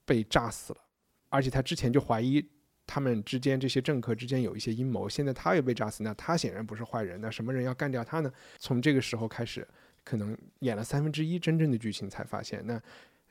[0.05, 0.81] 被炸死了，
[1.29, 2.47] 而且他之前就怀疑。
[2.89, 8.33] 他们之间这些政客之间有一些阴谋，现在他又被炸死，那他显然不是坏人，那什么人要干掉他呢？
[8.59, 9.69] 从这个时候开始，
[10.03, 12.83] 可能演了三分之一真正的剧情，才发现，那，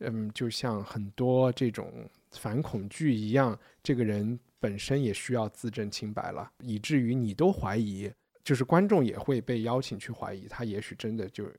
[0.02, 8.12] 嗯，就像很多这种反恐剧一样，这个人本身也需要自证清白了，以至于你都怀疑，
[8.43, 11.52] 就是观众也会被邀请去怀疑，他也许真的就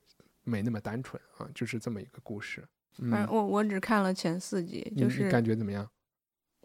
[0.45, 2.65] 没那么单纯啊，就是这么一个故事。
[2.99, 5.89] 嗯，我我只看了前四集，就是感觉怎么样？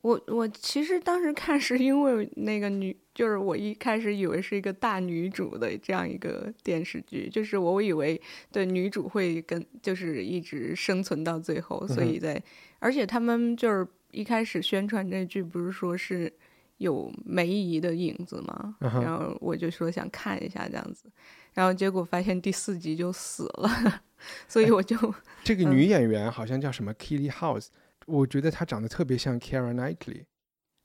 [0.04, 12.42] 我我其实当时看是因为那个女，就是我一开始以为是一个大女主的这样一个电视剧，就是我以为对女主会跟就是一直生存到最后，所以在
[12.80, 16.32] 而且他们就是一开始宣传这剧不是说是
[16.80, 18.76] 有梅姨的影子吗？
[18.82, 21.06] 然后我就说想看一下这样子，
[21.54, 24.02] 然后结果发现第四集就死了，
[24.50, 24.98] 所以我就
[25.46, 27.68] 这个女演员好像叫什么 Kelly House。
[28.06, 30.26] 我觉得她长得特别像 Kara Knightley，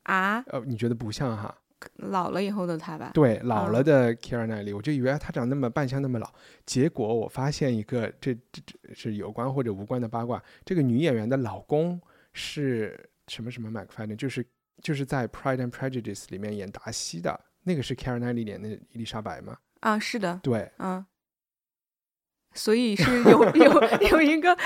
[0.04, 0.42] 啊？
[0.48, 1.56] 呃，你觉得不像哈？
[1.94, 3.12] 老了以后的她吧？
[3.14, 6.32] 对，老了的 Kara Knightley，我就以为她长那么扮相那么老，
[6.66, 10.42] 结果我发现一个这这这是有关或者无关的八卦。
[10.64, 12.00] 这个女演员的老公
[12.32, 14.44] 是什么什么 McFadden，就是
[14.82, 19.56] 就是在 Pride and Prejudice 里面演达西的那个是 Kara Knightley 演的伊丽莎白吗？
[19.80, 20.40] 啊，是的。
[20.42, 21.04] 对，嗯。
[22.54, 24.56] 所以是有有有一个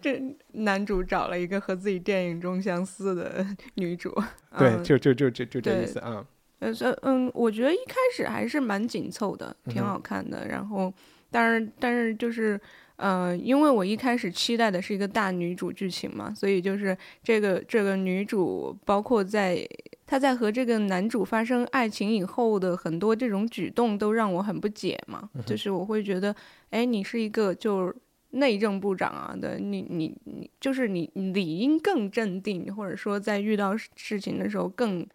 [0.00, 0.20] 这
[0.52, 4.12] 男主找了一个和自己电影中相似的 女主，
[4.58, 6.24] 对，就就就就就这意思啊。
[6.60, 10.48] 呃，嗯，我觉得一开始还是蛮紧凑的，挺好看的。
[10.48, 10.92] 然后，
[11.30, 12.60] 但是但是就是，
[12.98, 19.66] 呃，因为我一开始期待的是一个大女主剧情嘛，所以就是这个这个女主，包括在。
[20.10, 26.34] 她在和这个男主发生爱情以后的很多这种举动都让我很不解嘛，就是我会觉得，
[26.70, 27.94] 哎，你是一个就
[28.30, 35.06] 内政部长啊的，你你你就是你理应更镇定，或者说在遇到事情的时候更，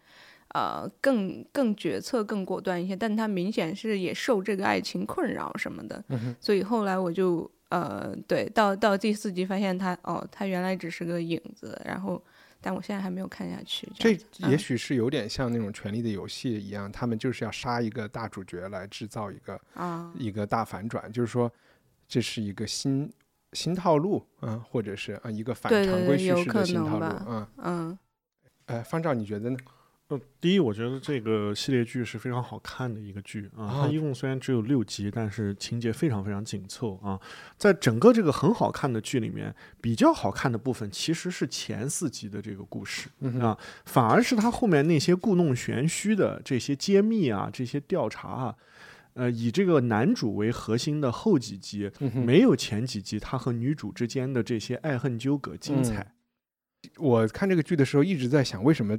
[0.50, 6.04] 呃，更更决策更果断一些，但他明显是也受这个爱情困扰什么的，
[6.38, 12.22] 所以后来我就呃，对，到到第四集发现他哦，他原来只是个影子，然后。
[12.66, 13.86] 但我现在还没有看下去。
[13.94, 21.52] 这也许是有点像那种《权力的游戏》一样，他们就是要杀一个大主角来制造一个啊一个大反转，就是说
[22.08, 23.12] 这是一个新
[23.52, 27.98] 新套路啊，或者是啊一个反常规叙事的新套路啊嗯。
[28.64, 29.58] 哎，方照，你觉得呢？
[30.08, 33.80] 呃，第一，我觉得这个系列剧是非常好看的一个剧啊。
[33.80, 37.18] 它一共虽然只有六集，但是情节非常非常紧凑啊。
[37.56, 43.08] 在整个这个很好看的剧里面，比较好看的部分其实是前四集的这个故事
[43.40, 48.54] 啊，反而是它后面那些故弄玄虚的这些揭秘啊、这些调查啊，
[49.14, 56.14] 呃，以这个男主为核心的后几集，没有前几集他和女主之间的这些爱恨纠葛精彩。
[56.98, 58.98] 我看这个剧的时候一直在想，为什么？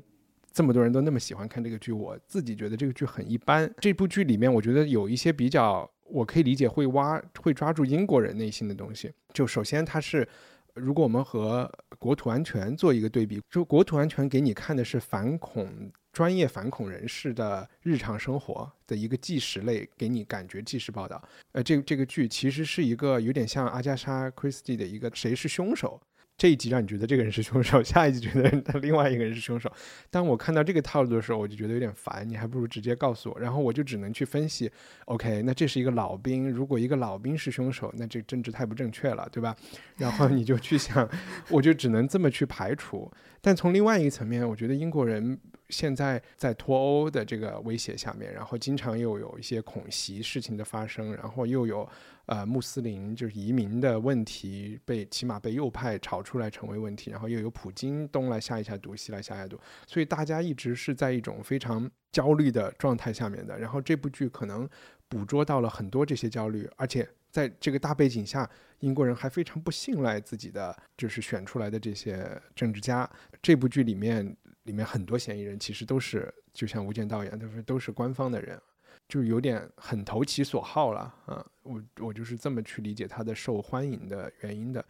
[0.55, 3.69] 这么多人都那么喜欢看这个剧，我自己觉得这个剧很一般。
[3.77, 9.11] 这部剧里面，我觉得有一些比较我可以理解会挖会抓住英国人内心的东西。
[9.33, 10.25] 就首先，它是
[10.73, 21.21] 如果我们和国土安全做一个对比，就国土安全给你看的是反恐专业反恐人士的日常生活的一个纪实类，给你感觉纪实报道。
[21.51, 26.01] 呃，这这个剧其实是一个有点像阿加莎·克里斯蒂的一个谁是凶手。
[26.37, 29.71] 这一集让你觉得这个人是凶手， 下一集觉得他另外一个人是凶手。
[30.09, 32.27] 当我看到这个套路的时候，我就觉得有点烦。
[32.27, 34.69] 你还不如直接告诉我，然后我就只能去分析。
[35.05, 39.55] OK，那这是一个老兵，如果一个老兵是凶手，那这政治太不正确了，对吧？
[39.97, 41.09] 然后你就去想，
[41.49, 43.09] 我就只能这么去排除。
[43.39, 45.39] 但从另外一个层面，我觉得英国人
[45.69, 51.87] 现在在脱欧的这个威胁下面，然后经常又有一些恐袭事情的发生，然后又有
[52.27, 63.57] 呃穆斯林就是移民的问题被起码被右派炒出来成为问题，然后又有普京东来下一下毒，西来下下毒，所以大家一直是在一种非常焦虑的状态下面的。
[63.57, 64.69] 然后这部剧可能
[65.07, 68.47] 捕捉到了很多这些焦虑，而且在这个大背景下，
[68.81, 73.09] 英国人还非常不信赖自己的就是选出来的这些政治家。
[73.41, 74.37] 这部剧里面。
[74.65, 78.59] 里面很多嫌疑人其实都是，就像《无间道》一样，都是都是官方的人，
[79.07, 81.45] 就有点很投其所好了啊！
[81.63, 84.83] 我我就是这么去理解他的受欢迎的原因的，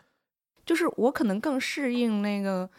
[0.65, 2.69] 就是我可能更适应那个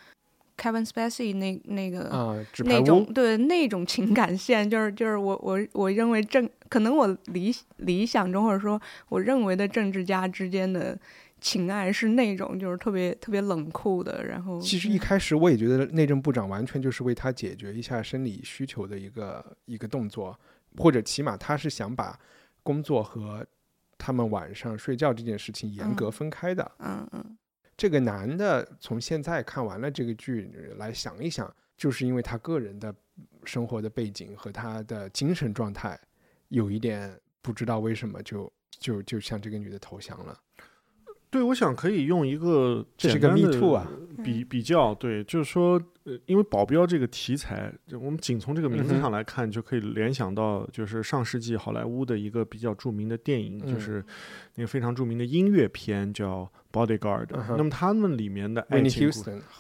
[0.57, 8.81] Kevin Spacey 那那个啊那种对那种情感线，就是就是我我我认为政可能我理理想中或者说
[9.11, 10.99] 我认为的政治家之间的。
[11.41, 20.39] 情爱是那种就是特别特别冷酷的，然后其实一开始我也觉得内政部长完全就是为他解决一下生理需求的一个一个动作，
[20.79, 22.19] 或者起码他是想把
[22.63, 23.47] 工作和
[23.99, 26.73] 他们晚上睡觉这件事情严格分开的。
[26.79, 27.37] 嗯嗯，
[27.77, 32.95] 这个男的从现在看完了这个剧来想一想，就是因为他个人的
[33.45, 35.99] 生活的背景和他的精神状态
[36.49, 40.41] 有一点不知道为什么就就就向这个女的投降了。
[41.31, 43.87] 对，我想可以用一个这是个 me too 啊，
[44.25, 54.05] 比比较对，就是说，呃，因为保镖这个题材，我们仅从这个名字上来看，就可以联想到，就是上世纪好莱坞的一个比较著名的电影，就是
[54.55, 57.27] 那个非常著名的音乐片叫《Bodyguard》。
[57.57, 59.11] 那么他们里面的爱情，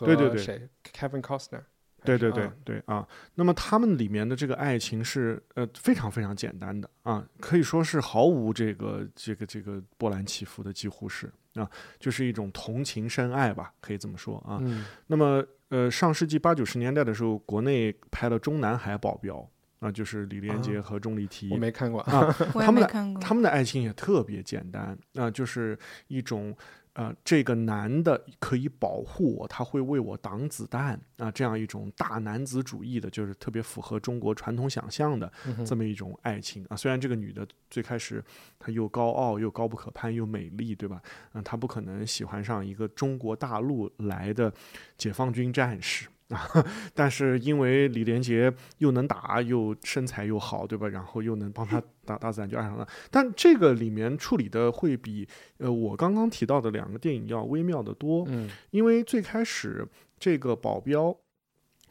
[0.00, 1.62] 对对对，Kevin Costner。
[2.07, 14.62] 对对对对啊，那么他们里面的这个爱情是呃非常非常简单的啊，可以说是毫无这个这个这个波澜起伏的，几乎是啊，就是一种同情深爱吧，可以这么说啊。
[15.09, 19.36] 那么呃上世纪八九十年代的时候，国内拍了《中南海保镖》，
[19.80, 22.00] 啊，就是李连杰和钟丽缇，我没看过。
[22.02, 25.78] 啊， 他们的他们的爱情也特别简单啊，就是
[26.09, 26.57] 一种。
[26.97, 35.30] 呃，这个男的可以保护我，他会为我挡子弹啊，这样一种大男子主义的，就是特别符合中国传统想象的
[35.66, 36.76] 这么一种爱情啊。
[36.76, 38.24] 虽然这个女的最开始
[38.59, 41.03] 她又高傲又高不可攀又美丽，对吧？
[41.34, 44.51] 嗯，她不可能喜欢上一个中国大陆来的
[44.97, 46.09] 解放军战士。
[46.29, 46.49] 啊，
[46.93, 50.89] 但是因为李连杰又能打又身材又好，对吧？
[50.89, 52.87] 然后又能帮他 打大自然，就爱上了。
[53.11, 58.24] 但这个里面处理的会比呃我刚刚提到的两个电影要微妙的多。
[58.29, 59.87] 嗯，因为最开始
[60.18, 61.16] 这个保镖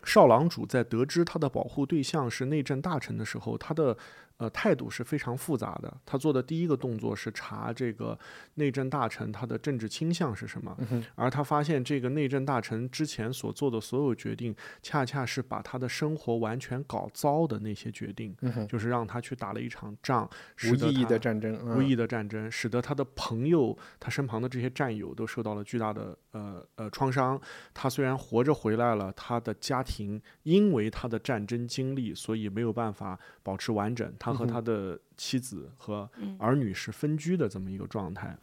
[0.04, 3.98] 少郎主在得知他的保护对象是内政大臣的时候，他的。
[4.38, 5.98] 呃，态度是非常复杂的。
[6.06, 8.18] 他做的第一个动作是查这个
[8.56, 10.76] 内政大臣他的政治倾向是什么，
[11.16, 18.36] 而他发现这个内政大臣之前所做的所有决定，恰恰是把他的生活完全搞糟的那些决定，
[18.68, 20.30] 就是让他去打了一场仗，
[20.66, 27.40] 无意义的战争，无意义的战争，使得他的朋友，他身旁的这些战友都受到了巨大的呃呃创伤。
[27.74, 34.14] 他虽然活着回来了，他的家庭因为他的战争经历，所以没有办法保持完整。
[34.26, 36.10] 他和他的妻子和
[36.40, 38.36] 儿女是分居的这么一个状态，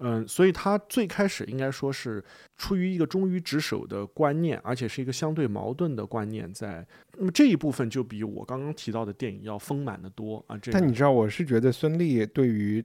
[0.00, 2.22] 嗯，所以他最开始应该说是
[2.56, 6.84] 出于一个忠于职守的观念，而且是一个相对矛盾的观念在。
[7.16, 10.58] 那么这一部分就比我刚刚提到的电影要丰满的多啊。
[10.58, 12.84] 这但你知道，我是觉得孙俪对于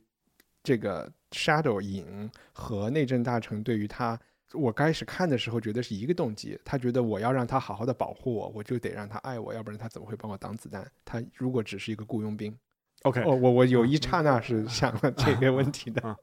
[0.61, 4.19] 这个 Shadow 影和内政大臣对于他。
[4.53, 10.89] 我开始看的时候觉得是一个动机，他觉得我要让他好好的保护我，我就得让他爱我，要不然他怎么会帮我挡子弹？
[11.03, 12.55] 他如果只是一个雇佣兵
[13.03, 16.17] ，OK，哦，我我有一刹那是想了 这个问题的，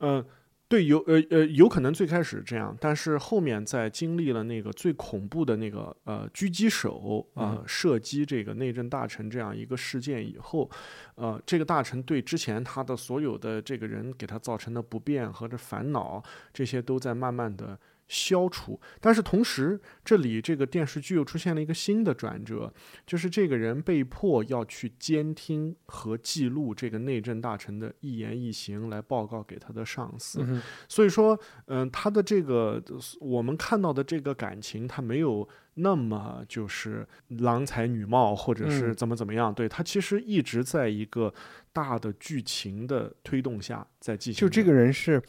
[0.00, 0.24] 嗯。
[0.68, 10.70] 对，有呃呃，有可能最开始这样，但是后面在经历了那个最恐怖的那个呃狙击手啊射击这个内政大臣这样一个事件以后，
[11.14, 17.78] 呃，这个大臣对之前他的所有的这个人给他造成的不便和这烦恼，这些都在慢慢的。
[18.08, 22.72] 消除，但是同时，这里这个电视剧又出现了一个新的转折，
[23.06, 30.42] 就是这个人被迫要去监听和记录这个内政大臣的一言一行，来报告给他的上司。
[30.88, 32.82] 所以说，嗯，他的这个
[33.20, 39.52] 我们看到的这个感情，他没有那么就是郎才女貌，或者是怎么怎么样。
[39.52, 41.32] 对他其实一直在一个
[41.74, 44.40] 大的剧情的推动下在进行。
[44.40, 45.22] 就这个人是。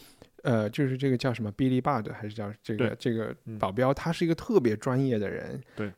[0.44, 5.62] 呃，就是这个叫什么 Billy Budd 还是叫这个这个保镖，他是一个特别专业的人。
[5.76, 5.92] 对，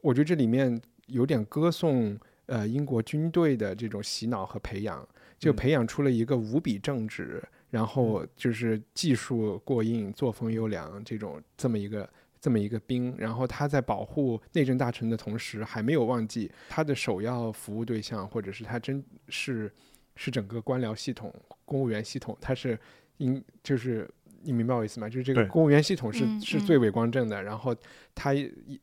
[0.00, 5.06] 我觉得这里面有点歌颂呃英国军队的这种洗脑和培养，
[5.38, 12.08] 就培养出了一个无比正直，然后就是技术过硬、作风优良这种这么一个。
[12.38, 19.72] 这么一个兵，然后他在保护内政大臣的同时，还没有忘记他的首要服务对象，或者是他真是
[20.14, 21.34] 是整个官僚系统、
[21.64, 22.78] 公务员系统，他是
[23.18, 24.08] 应就是
[24.42, 25.08] 你明白我意思吗？
[25.08, 27.74] 就是这个公务员系统是是最伟光正的，然后
[28.14, 28.32] 他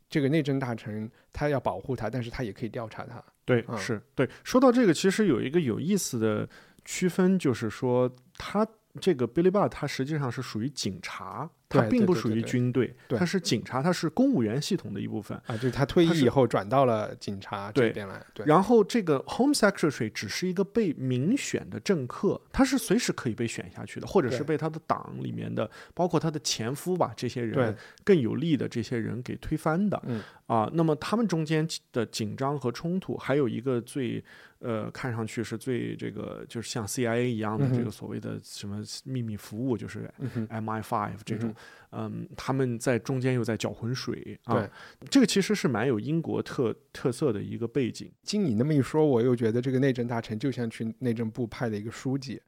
[0.09, 3.23] 这个内政大臣他要保护他，但是他也可以调查他。
[3.45, 4.29] 对，嗯是对。
[4.43, 6.47] 说到这个，其实有一个有意思的
[6.83, 8.67] 区分，就是说他
[8.99, 11.49] 这个 Billy Bar 他实际上是属于警察，
[11.81, 13.17] 他并不属于军队，对。
[13.17, 15.37] 他是警察，他是公务员系统的一部分。
[15.47, 27.63] 啊，就是他退役以后转到了警察这边来，对，然后这个 Home Secretary 只是一个被民选的政客，他是随时可以被选下去的，或者是被他的党里面的，包括他的前夫吧，这些对。
[27.63, 30.01] 人更有利的这些人给推翻的。
[30.05, 30.21] 嗯。
[30.45, 34.23] 啊，那么他们中间的紧张和冲突，还有一个最
[34.59, 40.47] 呃看上去是最这个就是像 CIA 一样的这个所谓的什么秘密服务，就是嗯哼。
[40.49, 41.55] MI5 这种
[41.91, 44.69] 嗯，嗯，他们在中间又在搅浑水啊对，
[45.09, 48.11] 这个其实是蛮有英国特特色的一个背景。
[48.23, 52.41] 经你那么一说，我又觉得这个内政大臣就像去内政部派的一个书记，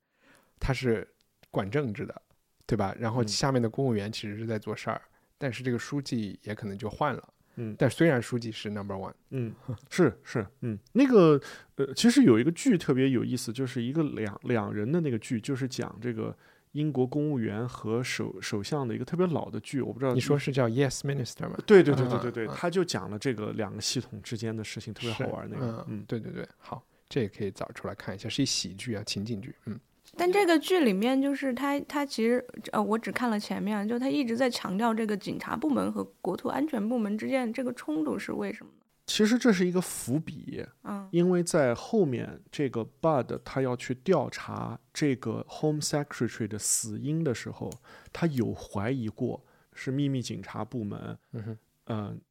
[0.60, 1.08] 他是
[1.52, 2.22] 管政治的，
[2.66, 2.96] 对吧？
[3.00, 5.02] 然后嗯下面的公务员其实是在做事儿，
[5.38, 7.30] 但是这个书记也可能就换了。
[7.58, 9.54] 嗯但虽然书记是 number one，嗯，
[9.90, 11.40] 是是，嗯，那个
[11.76, 16.38] 呃，其实有一个剧特别有意思，就是一个两两人的那个剧，就是讲这个
[16.76, 21.58] 英国公务员和首首相的一个特别老的剧，我不知道你说是叫 Yes Minister 吗？
[21.66, 29.80] 对对对对对嗯对，嗯他就讲了这个两个系统之间的事情，特别好是玩那个，嗯嗯，对对对，好，这也可以找出来看一下，是一喜剧啊，情景剧，嗯，
[30.18, 38.85] 但这个剧里面就是他他其实呃，我只看了前面，就他一直在强调这个警察部门和国土安全部门之间这个冲突是为什么呢？
[39.06, 41.08] 其实这是一个伏笔，嗯。
[41.12, 47.72] 因为在后面这个 Bud 他要去调查这个 Home Secretary 的死因的时候，
[48.12, 52.22] 他有怀疑过是秘密警察部门，嗯哼，嗯、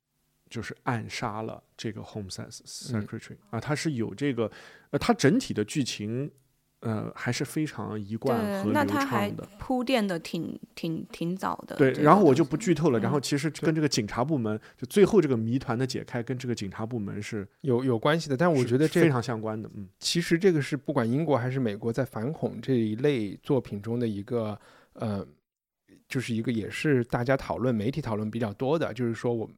[0.51, 4.51] 就是暗杀了这个 Home Secretary、啊，他是有这个，
[4.91, 6.31] 呃，他整体的剧情，
[6.85, 9.49] 呃，还是非常一贯和流那他还畅的。
[9.59, 11.75] 铺垫的挺挺挺早的。
[11.77, 13.01] 对，然后我就不剧透了。
[13.01, 19.67] 然后嗯其实跟这个警察部门，就最后这个谜团的解开，跟这个警察部门是，有有关系的，但我觉得这非常相关的。
[19.75, 24.59] 嗯，其实这个是不管英国还是美国在反恐这一类作品中的一个
[24.93, 25.27] 呃，
[26.07, 29.49] 就是一个也是大家讨论、媒体讨论比较多的，就是说我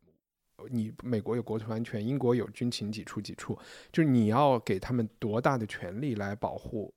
[0.70, 3.58] 你美国有国土安全，英国有军情几处几处，
[3.92, 6.92] 就是你要给他们多大的权利来保护，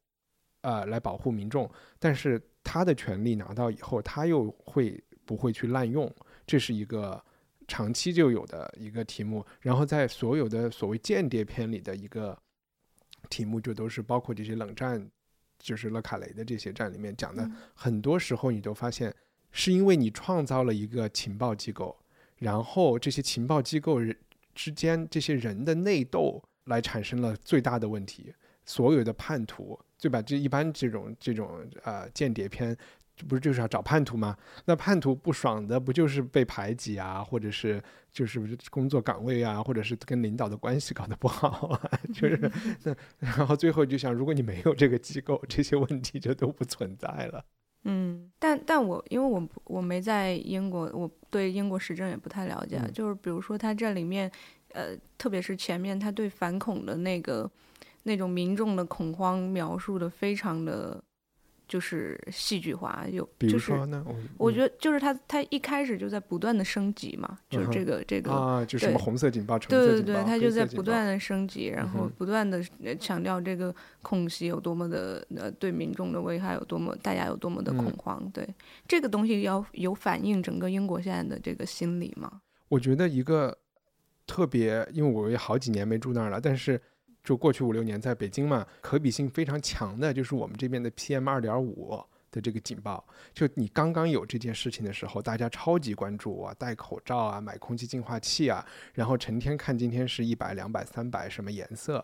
[0.62, 6.14] 呃，来保护民众，但是他的权利拿到以后，他又会不会去滥用，
[6.46, 7.24] 这是一个。
[7.72, 12.36] 长期就有的一个题目，然后在所有的所谓间谍片里的一个
[13.30, 15.08] 题目，就都是包括这些冷战，
[15.60, 19.14] 就是勒卡雷的这些战里面讲的，嗯很多时候你都发现，
[19.52, 21.96] 是因为你创造了一个情报机构，
[22.38, 24.18] 然后这些情报机构人
[24.56, 28.34] 之间这些人的内斗，来产生了最大的问题。
[28.70, 30.22] 所有的叛徒，对吧？
[30.22, 32.78] 这一般这种这种呃间谍片，
[33.28, 34.38] 不是就是要找叛徒吗？
[34.66, 41.82] 那叛徒不爽的不就是被排挤啊，或者是就是工作岗位啊，或者是跟领导的关系搞得不好啊，
[42.14, 42.52] 就是
[42.86, 47.44] 那然后最后就想，如果你没有这个机构， 这些问题就都不存在了。
[47.86, 54.30] 嗯，但但我因为我我没在英国，我对英国时政也不太了解就是比如说它这里面，
[54.74, 57.50] 呃，特别是前面他对反恐的那个
[58.04, 61.04] 那种民众的恐慌描述的非常的，
[61.68, 68.32] 就是戏剧化，有比如就是说呢，我我觉得就是他他一开始就在不断的升级嘛，就是这个这个。
[68.32, 72.64] 啊，就什么红色警报、橙对对对，色警报，他就在黑色警报不断的升级，然后不断的
[73.00, 78.32] 强调这个空袭有多么的呃对民众的危害有多么，大家有多么的恐嗯慌。
[78.34, 78.48] 对
[78.88, 82.42] 这个东西要有反映整个英国现在的这个心理嘛。
[82.70, 83.56] 我觉得一个
[84.26, 86.82] 特别，因为我也好几年没住那儿了，但是
[87.30, 91.96] 就过去五六年在北京嘛，可比性非常强的，就是我们这边的 PM 二点五
[92.32, 93.06] 的这个警报。
[93.36, 98.66] 就你刚刚有这件事情的时候，大家超级关注啊，戴口罩啊，买空气净化器啊，
[98.96, 102.04] 然后成天看今天是一百、两百、三百什么颜色，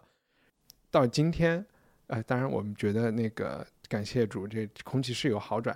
[0.92, 1.66] 到今天，
[2.06, 5.76] 呃，当然我们觉得那个感谢主，这空气是有好转。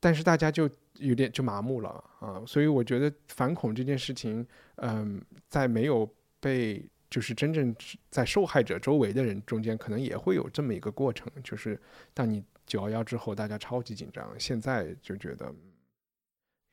[0.00, 4.44] 但是大家就有点就麻木了啊，所以我觉得反恐这件事情，
[4.78, 6.04] 嗯，在没有
[6.40, 7.72] 被就是真正
[8.10, 11.80] 在受害者周围的人中间，可能也会有这么一个过程，就是
[12.12, 15.56] 当你九幺幺之后，大家超级紧张，现在就觉得嗯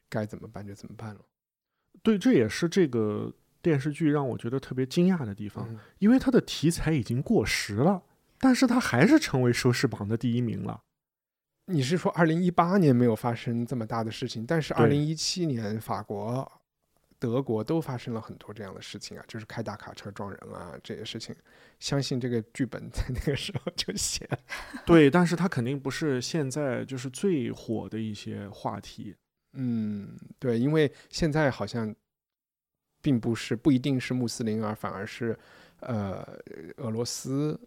[0.10, 1.22] 该怎么办就怎么办了。
[2.02, 3.32] 对，这也是这个
[3.62, 8.02] 电视剧让我觉得特别惊讶的地方，嗯因为它的题材已经过时了，
[8.40, 10.82] 但是它还是成为收视榜的第一名了。
[11.68, 16.52] 你是说二零一八年没有发生这么大的事情，但是对二零一七年法国、
[17.22, 21.36] 德国都发生了很多这样的事情啊，就是开大卡车撞人啊这些事情。
[21.80, 24.40] 相信这个剧本在那个时候就写了。
[24.88, 29.16] 对，但是它肯定不是现在就是最火的一些话题。
[29.54, 31.94] 嗯，对，因为现在好像
[33.04, 35.38] 并不是不一定是穆斯林，而反而是
[35.82, 36.28] 呃
[36.78, 37.60] 俄罗斯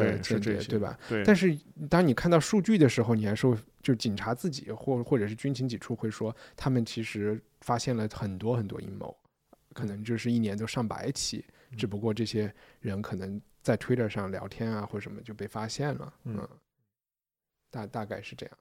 [0.00, 0.98] 的对，是间谍，这些，对吧？？
[1.08, 9.16] 对，但是当你看到数据的时候，你还说，就警察自己或或者是军情几处会说，他们其实发现了很多很多阴谋，
[9.72, 11.44] 可能就是一年都上百起，
[11.76, 16.48] 只不过这些人可能在 Twitter 上聊天啊或什么就被发现了，嗯嗯，
[17.70, 18.58] 大大概是这样。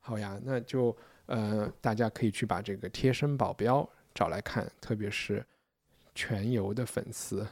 [0.00, 5.44] 好呀，那就呃，大家可以去把这个贴身保镖找来看，特别是
[6.16, 7.46] 全游的粉丝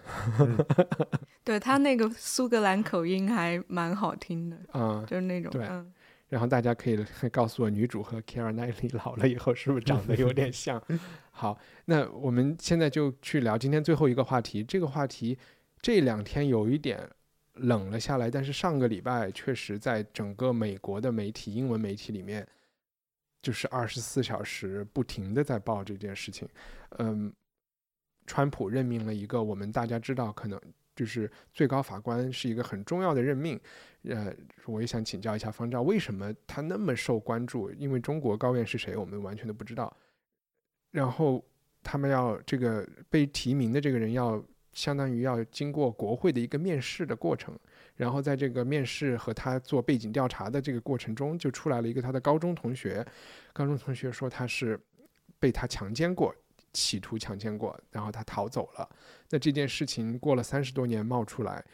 [1.45, 5.93] 对他那个苏格兰口音还蛮好听的，啊、就是那种对嗯，
[6.31, 6.99] 然后大家可以
[7.31, 10.83] 告诉我，女主和 Kara Knightley 老了以后是不是长得有点像？
[11.31, 14.65] 好，那我们现在就去聊今天最后一个话题。
[14.65, 15.39] 这个话题
[15.83, 17.07] 这两天有一点
[17.57, 22.49] 冷了下来，但是上个礼拜确实在整个美国的媒体、英文媒体里面，
[23.43, 26.49] 就是二十四小时不停的在报这件事情。
[26.99, 27.31] 嗯，
[28.27, 30.61] 川普任命了一个我们大家知道可能。
[30.97, 33.59] 就是最高法官是一个很重要的任命，
[34.05, 34.33] 呃，
[34.65, 37.69] 我也想请教一下方丈，为什么他那么受关注？
[37.73, 39.93] 因为中国高院是谁，我们完全都不知道。
[40.93, 41.45] 然后
[41.83, 44.41] 他们要这个被提名的这个人要
[44.73, 47.59] 相当于要经过国会的一个面试的过程，
[47.97, 53.05] 然后在这个面试和他做背景调查的这个过程中，就出来了一个他的高中同学，
[53.53, 54.79] 高中同学说他是
[55.41, 56.33] 被他强奸过。
[56.75, 58.87] 企图强奸过，然后他逃走了。
[59.31, 61.65] 那这件事情过了三十多年冒出来，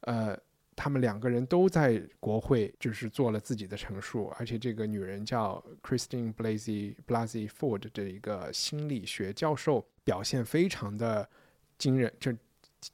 [0.00, 0.38] 呃，
[0.76, 11.26] 他们两个人都在国会就是做了自己的陈述，而且这个女人叫 Christine Blasey Blasey Ford 的一个心理学教授，表现非常的
[11.78, 12.32] 惊人，就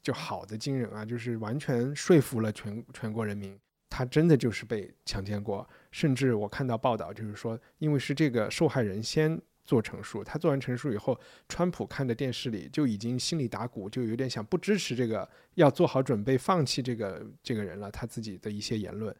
[0.01, 3.59] 就好的惊人啊，就是完全说服了全全国人民，
[3.89, 9.41] 她真的就是被强奸过，甚至我看到报道就是说，因为是这个受害人先。
[9.65, 19.13] 做陈述，他做完陈述以后，川普看着电视里就已经心里打鼓，就有点想不支持这个，要做好准备放弃这个这个人了，他自己的一些言论。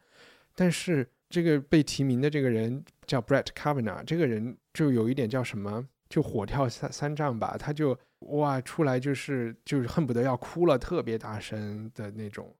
[0.54, 12.54] 但是这个被提名的这个人叫 Brett Kavanaugh，这个人就有一点叫什么，就火跳三三丈吧，他就哇出来就是就是恨不得要哭了，特别大声的那种。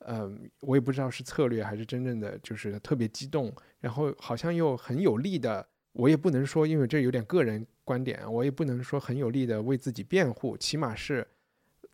[0.00, 5.66] 嗯，我也不知道是策略还是真正的，就是特别激动，然后好像又很有力的。
[5.98, 11.26] 我也不能说，因为这有点个人观点，我也不能说很有力的为自己辩护，起码是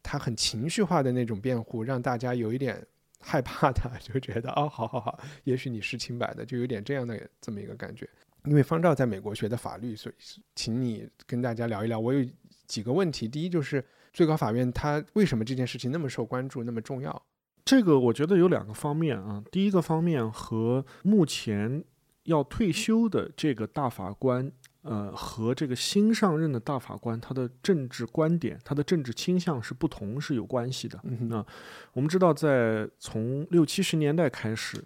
[0.02, 2.86] 他很情绪化的那种辩护，让大家有一点
[3.20, 8.06] 害怕他， 就觉得哦，好好好，也许你是清白的，就有点这样的这么一个感觉。
[8.44, 10.14] 因为方照在美国学的法律，所以
[10.54, 11.98] 请你跟大家聊一聊。
[11.98, 12.22] 我有
[12.66, 13.82] 几个问题，第一就是
[14.12, 17.22] 最高法院它为什么这件事情那么受关注，那么重要？
[17.64, 21.82] 这个我觉得有两个方面啊，第一个方面和目前。
[22.24, 24.50] 要退休的这个大法官，
[24.82, 30.98] 呃，和这个新上任的大法官，他的政治观点、他的政治倾向是不同，是有关系的。
[31.04, 31.44] 嗯那
[31.92, 34.82] 我们知道，在从六七十年代开始，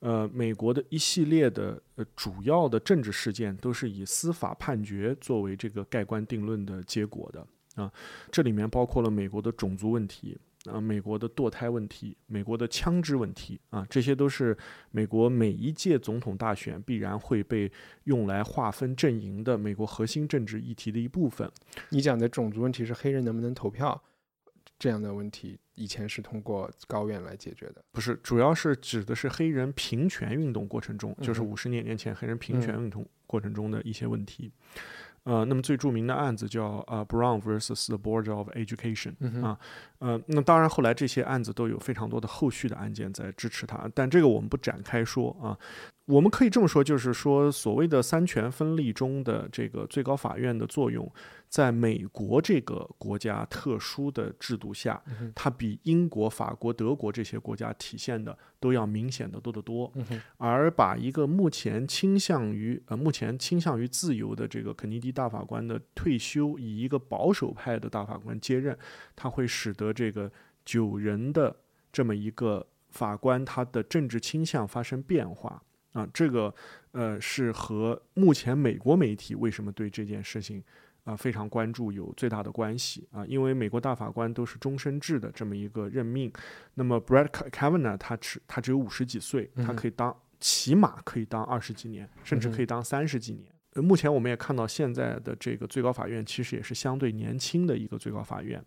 [0.00, 7.92] 呃，美国的一系列的呃主要的政治事件都是以司法判决作为这个盖棺定论的结果的啊。
[8.30, 10.36] 这里面包括了美国的种族问题。
[10.68, 14.56] 啊，美国的堕胎问题，美国的枪支问题啊，这些都是
[14.90, 17.70] 美国每一届总统大选必然会被
[18.04, 21.50] 用来划分阵营的美国核心政治议题的一部分。
[21.90, 24.00] 你讲的种族问题是黑人能不能投票
[24.78, 34.52] 这样的问题，以前是通过高院来解决的，不是，主要是指的是黑人平权运动过程中，就是嗯五十年年前黑人平权运动过程中的一些问题。
[35.28, 39.58] 呃，那么最著名的案子叫呃 Brown versus the Board of Education 嗯啊，
[39.98, 45.58] 呃，那当然后来这些案子都有非常多的后续的案件在支持他，但这个我们不展开说啊。
[46.08, 51.06] 我们可以这么说，就是说所谓的三权分立中的这个最高法院的作用，
[51.50, 59.92] 在美国这个国家特殊的制度下，嗯它比英国、法国、德国这些国家体现的都要明显的多得多。
[60.38, 68.74] 而把一个目前倾向于呃目前倾向于自由的这个肯尼迪大法官的退休，以一个保守派的大法官接任，
[69.14, 70.32] 它会使得这个
[70.64, 71.54] 九人的
[71.92, 75.62] 这么一个法官他的政治倾向发生变化
[75.92, 76.54] 啊，这个
[76.92, 80.62] 呃是和目前美国媒体为什么对这件事情。
[81.04, 86.30] 啊，非常关注有最大的关系啊，因为美国大法官都是终身制的这么一个任命，
[86.74, 93.50] 那么 Brett Kavanaugh 他只他只有五十几岁，他可以当起码可以当二十几年，甚至可以当三十几年。
[93.78, 98.60] 呃目前我们也看到，现在的这个最高法院其实也是相对年轻的一个最高法院。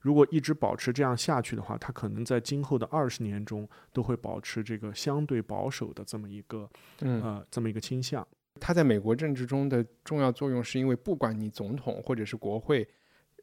[0.00, 6.68] 如果一直保持这样下去的话，它可能在今后的二十年中都会保持这个相对保守的这么一个
[7.02, 8.26] 嗯，呃这么一个倾向。
[8.58, 12.88] 它在美国政治中的重要作用，是因为不管你总统或者是国会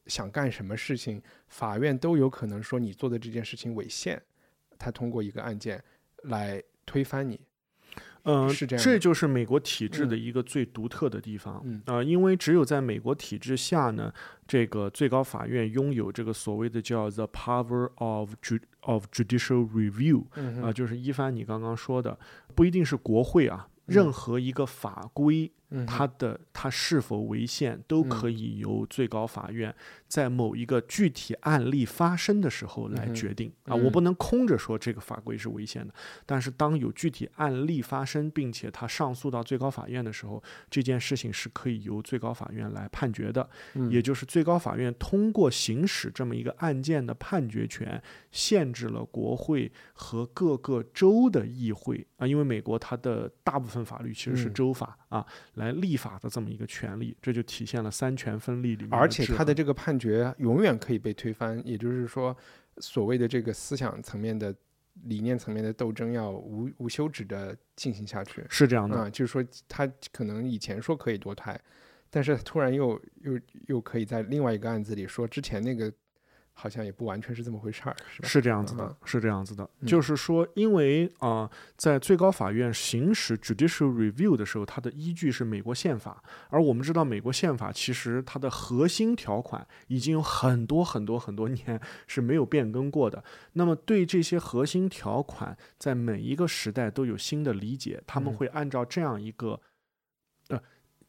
[0.06, 4.20] 想干什么事情，法院都有可能说你做的这件事情违宪，
[4.78, 5.82] 他通过一个案件
[6.24, 7.40] 来推翻你。
[8.24, 10.18] 嗯，是这样这就是美国体制的嗯。
[10.18, 11.60] 一个最独特的地方。
[11.64, 11.82] 嗯。
[11.86, 14.12] 呃，因为只有在美国体制下呢，
[14.48, 20.24] 这个最高法院拥有这个所谓的叫 the power of ju of judicial review，
[20.62, 22.18] 啊、就是一帆你刚刚说的，
[22.54, 25.52] 不一定是国会啊，任何一个法规，
[25.86, 29.74] 它的它是否违宪，都可以由最高法院
[30.06, 33.74] 在某一个具体案例发生的时候来决定、啊。
[33.74, 35.92] 嗯我不能空着说这个法规是违宪的，
[36.24, 43.48] 但是当有具体案例发生，并且它上诉到最高法院的时候，这件事情是可以由最高法院来判决的。
[43.74, 62.36] 嗯也就是最高法院通过行使这么一个案件的判决权，限制了国会和各个州的议会啊，因为美国它的大部分法律其实是嗯州法、啊，来立法的这么一个权利，这就体现了三权分立里面而且他的这个判决永远可以被推翻，也就是说，
[62.78, 64.54] 所谓的这个思想层面的、
[65.04, 68.44] 理念层面的斗争要无无休止的进行下去。
[68.48, 71.60] 是这样的，啊，就是说他可能以前说可以堕胎，
[72.10, 75.92] 但是突然又又又可以在另外一个案子里说之前那个
[76.54, 78.28] 好像也不完全是这么回事儿，是吧？
[78.28, 93.22] 是这样子的嗯，是这样子的，嗯就是说，因为啊、在最高法院行使 judicial review 的时候，它的依据是美国宪法，而我们知道，美国宪法其实它的核心条款已经有很多很多很多 年是没有变更过的。
[93.54, 99.50] 那么，对这些核心条款，在每一个时代都有新的理解，他们嗯会按照这样一个。
[99.50, 99.60] 呃，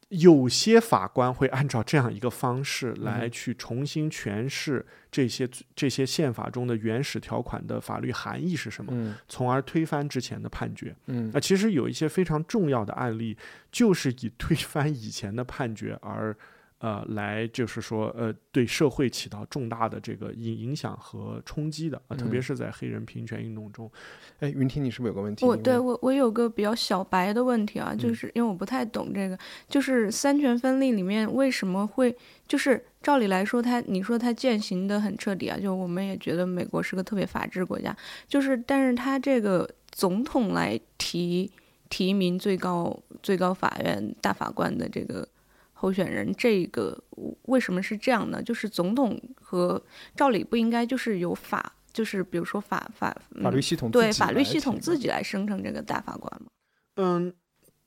[0.08, 10.94] 有些法官会按照这样一个方式来嗯去重新诠释这些这些宪法中的原始条款的法律含义是什么，嗯从而推翻之前的判决。
[11.06, 13.36] 嗯那其实有一些非常重要的案例，
[13.72, 16.36] 就是以推翻以前的判决而。
[16.78, 23.90] 呃，来就是说，呃，对社会起到重大的这个影影响和冲击的啊、特别嗯是在黑人平权运动中。
[24.40, 25.46] 哎，云婷，你是不是有个问题？
[25.46, 32.14] 我对我我有个比较小白的问题啊，就嗯是因为我不太懂这个，就是三权分立里面为什么会
[32.46, 37.96] 就是照理来说它，你说它践行的很彻底啊，就我们也觉得美国是个特别法治国家，
[38.28, 41.50] 就是但是它这个总统来提
[41.88, 45.26] 提名最高最高法院大法官的这个
[45.78, 46.98] 候选人，这个
[47.42, 48.42] 为什么是这样呢？
[48.42, 49.80] 就是总统和
[50.16, 56.48] 照理不应该就是由法，就是比如说法法法律嗯系统对法律系统自己来生成这个大法官吗？
[56.94, 57.34] 嗯，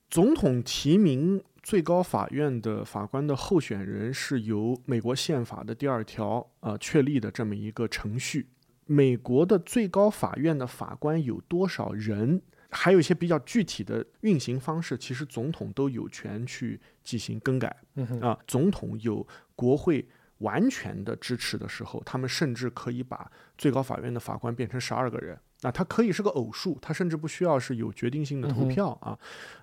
[0.08, 8.46] 总统提名最高法院的法官的候选人是由美国宪法的第二条呃确立的这么一个程序。
[8.86, 12.40] 美国的最高法院的法官有多少人？
[12.72, 16.80] 还有一些比较具体的运行方式，其实总统都有权去
[17.10, 17.74] 进行更改。
[17.94, 20.08] 嗯啊，总统有国会
[20.38, 25.36] 完全的支持的时候，他们甚至可以把最高法院的法官变成十二个人。
[25.62, 29.18] 啊，他可以是个偶数，它甚至不需要是有决定性的投票啊。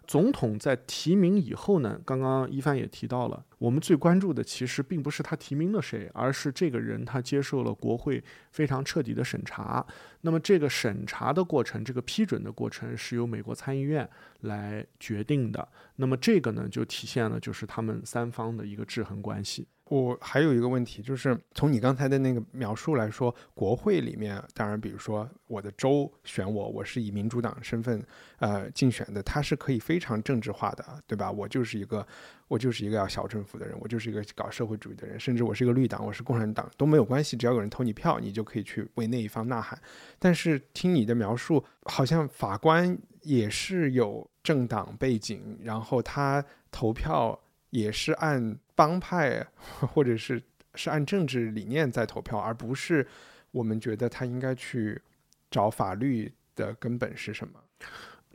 [0.06, 9.86] 总统在提名以后呢，刚刚一帆也提到了，我们最关注的其实并不是他提名了谁，而是这个人他接受了国会非常彻底的审查。
[10.22, 14.08] 那么这个审查的过程，这个批准的过程是由美国参议院
[14.42, 15.68] 来决定的。
[15.96, 19.68] 那么这个呢，就体现了就是他们三方的一个制衡关系。
[19.90, 28.04] 我还有一个问题，就是从你刚才的那个描述来说，国会里面，当然，比如说我的州选我，我是以民主党身份
[28.40, 31.32] 呃竞选的，它是可以非常政治化的，对吧？
[31.32, 32.06] 我就是一个，
[32.48, 39.80] 我就是一个要小政府的人，我就是一个搞社会主义的人，甚至我是一个绿党，我是共产党都没有关系，只要有人投你票，你就可以去为那一方呐喊。
[40.20, 50.40] 但是听你的描述，好像法官也是有政党背景，然后他投票也是按帮派或者是
[50.76, 53.06] 是按政治理念在投票，而不是
[53.50, 55.02] 我们觉得他应该去
[55.50, 57.60] 找法律的根本是什么。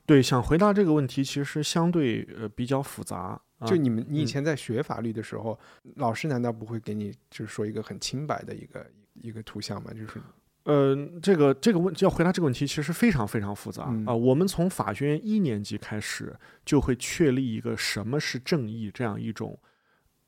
[0.05, 3.40] 对，想回答这个问题，其实相对呃比较复杂。
[3.59, 5.57] 啊、就你们，你以嗯前在学法律的时候，
[5.95, 8.84] 老师难道不会给你就是说一个很清白的一个
[9.14, 9.93] 一个图像吗？
[9.95, 10.20] 就是
[10.64, 16.34] 呃，这个这个问要回答这个问题，其实非常非常复杂啊、嗯我们从法学院一年级开始，
[16.64, 19.57] 就会确立一个什么是正义这样一种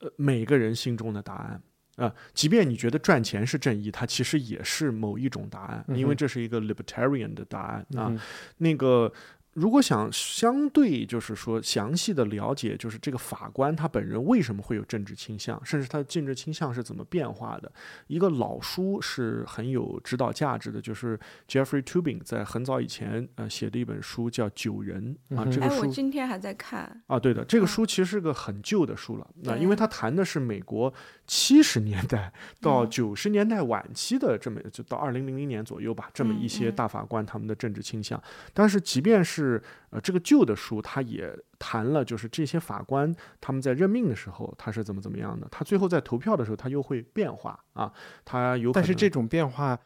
[0.01, 1.63] 呃每个人心中的答案。
[1.97, 8.09] 啊、即便你觉得赚钱是正义，它其实也是某一种答案，因为这是一个 libertarian 的答案啊。
[8.11, 8.19] 嗯
[8.57, 9.13] 那个
[9.55, 17.71] 如果想相对就是说详细的了解，就是这个法官他本人为什么会有政治倾向，甚至他的政治倾向是怎么变化的，
[18.09, 29.27] 一个老书是很有指导价值的，就是 Jeffrey Tubin 在很早以前呃写的一本书叫《九人》啊，这个哎，我书今天还在看，啊，对的，这个嗯书其实是个很旧的书了。
[29.43, 30.93] 那对因为他谈的是美国
[31.27, 38.21] 七十年代到嗯九十年代晚期的这么，就到二零零零年左右吧，这么一嗯些嗯大法官他们的政治倾向。
[38.53, 39.44] 但是即便是
[39.91, 47.93] 呃这个旧的书，它也谈了，就是这些法官他们在任命的时候他是怎么怎么样的，他最后在投票的时候他又会变化啊，
[48.25, 49.79] 他有但是这种变化，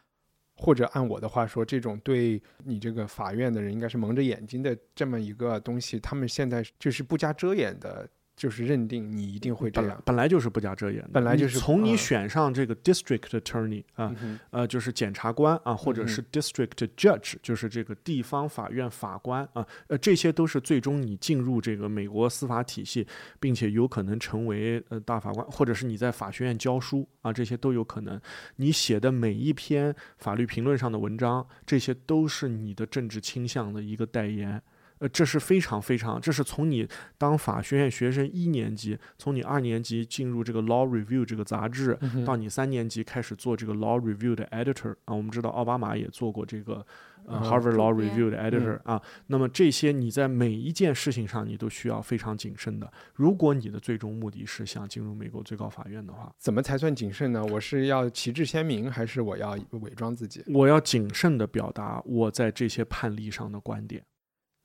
[0.57, 8.09] 或者按我的话说，这种对你这个法院的人应该是蒙着眼睛的这么一个东西，他们现在就是不加遮掩的，
[8.39, 10.01] 就是认定你一定会这样。
[10.07, 23.05] 本来就是不加遮掩的，本来就是从你嗯选上这个 district attorney 啊，嗯呃，就是检察官啊，或者嗯是 district judge，、就是这个地方法院法官啊，呃，这些都是最终你进入这个美国司法体系，
[23.41, 28.21] 并且有可能成为呃大法官，或者是你在法学院教书啊，这些都有可能。
[28.57, 34.63] 你写的每一篇法律评论上的文章，这些都是你的政治倾向的一个代言。
[34.99, 46.85] 呃，这是非常非常，这是从你当法学院学生一年级，从你二年级进入这个 Law Review 这个杂志，嗯到你三年级开始做这个 Law Review 的 editor 啊，我们知道奥巴马也做过这个
[47.27, 49.03] 呃嗯 Harvard Law Review 的 editor 嗯啊。
[49.29, 52.91] 那么这些你在每一件事情上你都需要非常谨慎的。
[53.15, 57.45] 如果你的最终目的是想进入美国最高法院的话，怎么才算谨慎呢？
[57.45, 60.43] 我是要旗帜鲜明，还是我要伪装自己？
[60.49, 64.03] 我要谨慎的表达我在这些判例上的观点。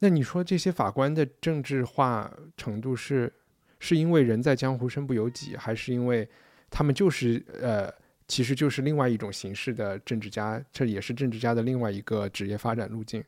[0.04, 3.32] 那你说这些法官的政治化程度是
[3.80, 6.28] 是因为人在江湖身不由己，还是因为
[6.70, 7.90] 他们就是呃，
[8.28, 13.24] 其实就是另外一种形式的政治家，这也是政治家的另外一个职业发展路径？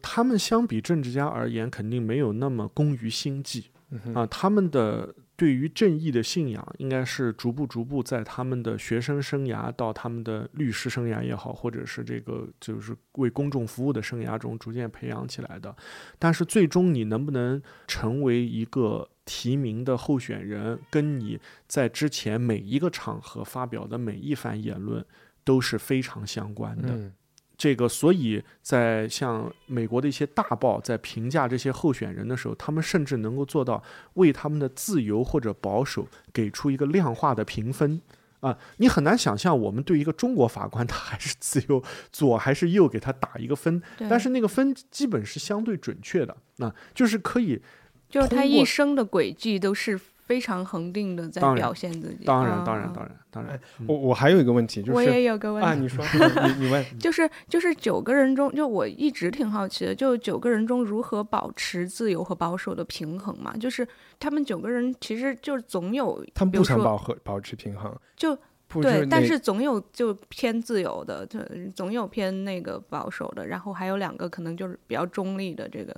[0.00, 3.72] 他们相比政治家而言，肯定没有那么工于心计。
[3.90, 15.74] 嗯啊，他们的对于正义的信仰，应该是逐步逐步在他们的学生生涯到他们的律师生涯也好，或者是这个就是为公众服务的生涯中逐渐培养起来的。
[16.18, 25.04] 但是最终你能不能成为一个提名的候选人，跟你在之前每一个场合发表的每一番言论
[25.42, 27.12] 都是非常相关的。
[27.56, 33.82] 这个，所以在像美国的一些大报在评价这些候选人的时候，他们甚至能够做到
[34.14, 38.00] 为他们的自由或者保守给出一个量化的评分。
[38.40, 41.82] 啊，你很难想象我们对一个中国法官，他还是自由
[42.12, 47.62] 左还是右，给他打一个分，但是那个分基本是相对准确的，啊，就是可以
[48.06, 52.24] 就是他一生的轨迹都是非常恒定的在表现自己。
[52.24, 56.04] 当然，嗯当然，嗯当然，当然，嗯我我还有一个问题就是我也有个问题，啊，你说
[56.58, 63.56] 你你问， 就是就是九个人中，就我一直挺好奇的，就九个人中如何保持自由和保守的平衡嘛？
[63.56, 63.86] 就是
[64.18, 68.36] 他们九个人其实就总有，他们不想保和保持平衡，就
[68.82, 71.38] 对，但是总有就偏自由的，就
[71.76, 75.68] 总有偏那个保守的，然后还有两个可能就是比较中立的。
[75.68, 75.94] 这个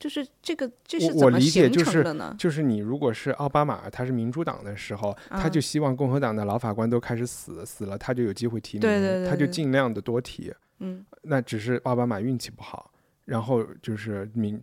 [0.00, 2.34] 就是这个这是我我怎么形理解就是成的呢？
[2.38, 10.52] 就是你如果是奥巴马，他是民主党的时候，他嗯就希望共和党的老法官都开始死，死了他就有机会提名，对对对他就尽量的多提。
[10.78, 12.90] 嗯，那只是奥巴马运气不好，
[13.26, 14.58] 然后就是民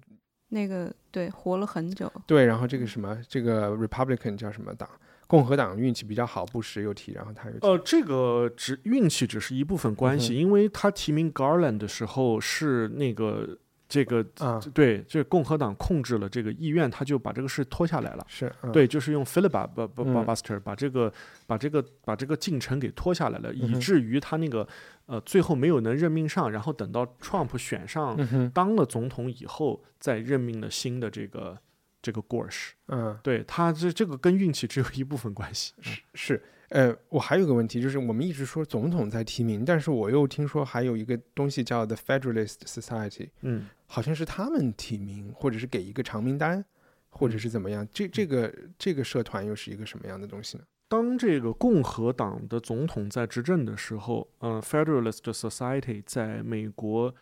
[0.49, 2.11] 那个对，活了很久。
[2.25, 4.89] 对，然后这个什么这个 Republican 叫什么党，
[5.27, 7.67] 共和党运气比较好，布什又提，然后他又提。
[7.67, 13.55] 呃，这个只运气只是一部分关系，嗯因为他提名 Garland 的时候是那个
[13.89, 18.25] 这个啊，对，这共和党控制了这个议院，他就把这个事拖下来了。
[18.27, 21.11] 是，嗯、对，就是用 filibuster 把这个
[21.45, 24.67] 把这个把这个进程给拖下来了，以至于他那个
[25.05, 31.57] 呃最后没有能任命上，然后等到 Trump 选上、嗯，当了总统以后，再任命了新的这个
[32.01, 32.71] 这个 Gorsh。
[32.87, 35.73] 嗯，对他这这个跟运气只有一部分关系。
[35.77, 36.43] 嗯是。
[36.69, 46.65] 呃，我还有个问题，就是我们一直说总统在提名，但是我又听说还有一个东西叫 The Federalist Society，嗯，好像是他们提名，或者是给一个长名单，
[47.09, 47.87] 或者是怎么样。
[47.93, 50.63] 这这个这个社团又是一个什么样的东西呢？
[50.89, 57.13] 当这个共和党的总统在执政的时候，呃，Federalist Society 在美国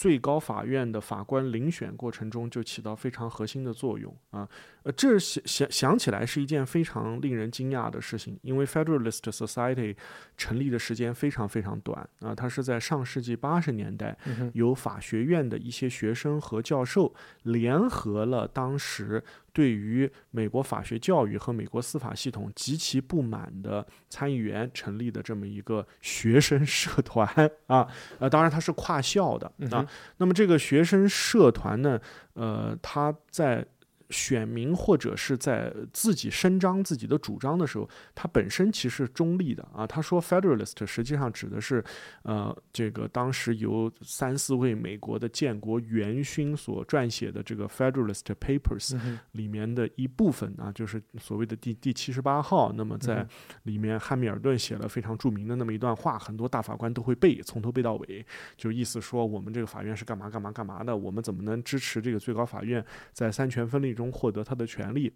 [0.00, 4.48] 最高法院的法官遴选过程中就起到非常核心的作用啊。
[4.82, 9.94] 呃，这想想想起来是一件非常令人惊讶的事情，因为 Federalist Society
[10.38, 19.22] 成立的时间非常非常短啊，它是在上世纪八十年代嗯，由法学院的一些学生和教授联合了当时
[19.52, 27.28] 对于美国法学教育和美国司法系统极其不满的参议员成立的这么一个学生社团
[27.66, 27.86] 啊，
[28.18, 29.86] 呃，当然它是跨校的啊。
[30.18, 32.00] 那么这个学生社团呢，
[32.34, 33.66] 呃，它在。
[34.10, 39.86] 选民或者是在自己伸张自己的主张的时候，他本身其实是中立的啊。
[39.86, 41.82] 他说 Federalist 实际上指的是，
[42.22, 48.98] 呃，这个当时由三四位美国的建国元勋所撰写的这个 Federalist Papers
[49.32, 52.72] 里面的一部分啊，就是所谓的第第七十八号。
[52.72, 53.24] 那么在
[53.62, 63.94] 里面，汉密尔顿写了非常著名的那么一段话，很多大法官都会背，从头背到尾，就意思说我们这个法院是干嘛干嘛干嘛的，我们怎么能支持这个最高法院在三权分立。
[64.00, 65.12] 中获得他的权利，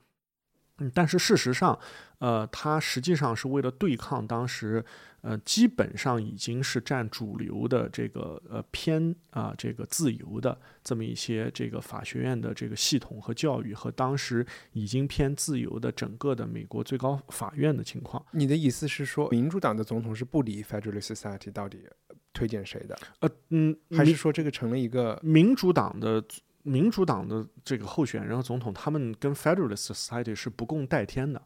[0.79, 1.79] 嗯，但是事实上，
[2.19, 4.85] 呃，他实际上是为了对抗当时，
[5.23, 18.25] 呃，基本上已经是占主流的这个呃偏啊这个自由的这么一些这个法学院的这个系统和教育，和当时已经偏自由的整个的美国最高法院的情况。
[18.33, 21.85] 你的意思是说，民主党的总统是不理 Federalist Society 到底
[22.33, 22.99] 推荐谁的？
[23.21, 26.25] 呃，嗯，还是说这个成了一个民主党的？
[26.65, 31.41] 民主党的这个候选人和总统，他们跟 Federalist Society 是不共戴天的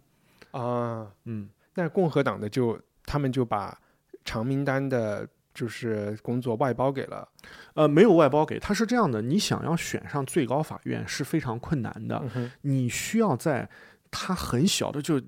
[0.53, 1.13] 啊。
[1.27, 3.79] 嗯，那共和党的就他们就把
[4.25, 7.29] 长名单的，就是工作外包给了。
[7.75, 12.23] 呃，没有外包给他是这样的，你想要选上最高法院是非常困难的，
[12.63, 13.69] 你需要在
[14.11, 15.21] 他很小的就。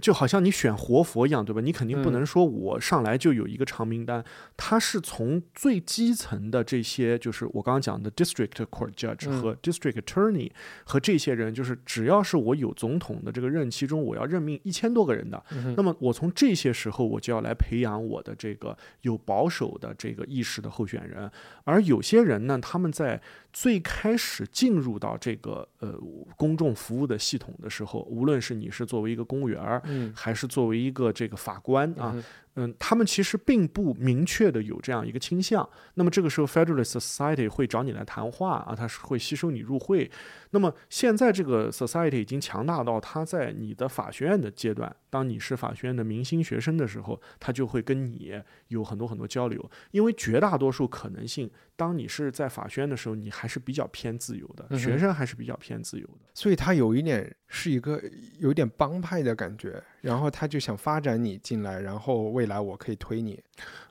[0.00, 1.60] 就好像你选活佛一样，对吧？
[1.60, 4.24] 你肯定不能说我上来就有一个长名单，
[4.56, 10.50] 他是从最基层的这些，就是我刚刚讲的 district court judge 和 district attorney
[10.84, 15.42] 和这些人，就是只要是我有总统的这个任期中，我要任命一千多个人的，
[15.76, 21.30] 那么我从这些时候我就要来培养我的这个有保守的这个意识的候选人，
[21.64, 23.20] 而有些人呢，他们在。
[23.58, 25.98] 最开始进入到这个呃
[26.36, 29.82] 公众服务的系统的时候，无论是你是作为一个公务员儿，
[30.14, 32.14] 还是作为一个这个法官啊。
[32.56, 35.68] 嗯，他们其实并不明确的有这样一个倾向。
[35.94, 40.10] 那么这个时候，Federalist Society 会找你来谈话啊，他是会吸收你入会。
[40.50, 48.32] 那么现在这个 Society 已经强大到，他在你的法学院的阶段，当你是法学院的明星学生的时候，他就会跟你
[48.68, 49.70] 有很多很多交流。
[49.90, 56.30] 因为绝大多数可能性，当你是在法学院的时候，你还是比较偏自由的，学生还是比较偏自由的。
[56.32, 58.00] 所以他有一点是一个
[58.38, 59.82] 有点帮派的感觉。
[60.00, 63.42] 然后他就想发展你进来，然后未来我可以推你。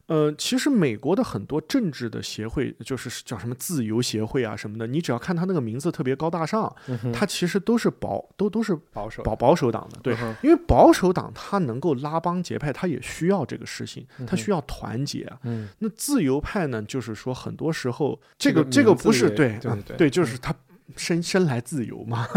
[0.08, 6.74] 呃，其实美国的很多政治的协会，就是叫什么自由协会啊什么的，你只要看他那个名字特别高大上，
[7.12, 10.00] 他其实都是保都都是保守保保守党的。
[10.04, 15.28] 对，因为保守党他能够拉帮结派，他也需要这个事情，他需要团结。
[15.42, 20.56] 嗯，那自由派呢，就是说很多时候这个这个不是对对对，就是他
[20.96, 22.28] 生生来自由嘛。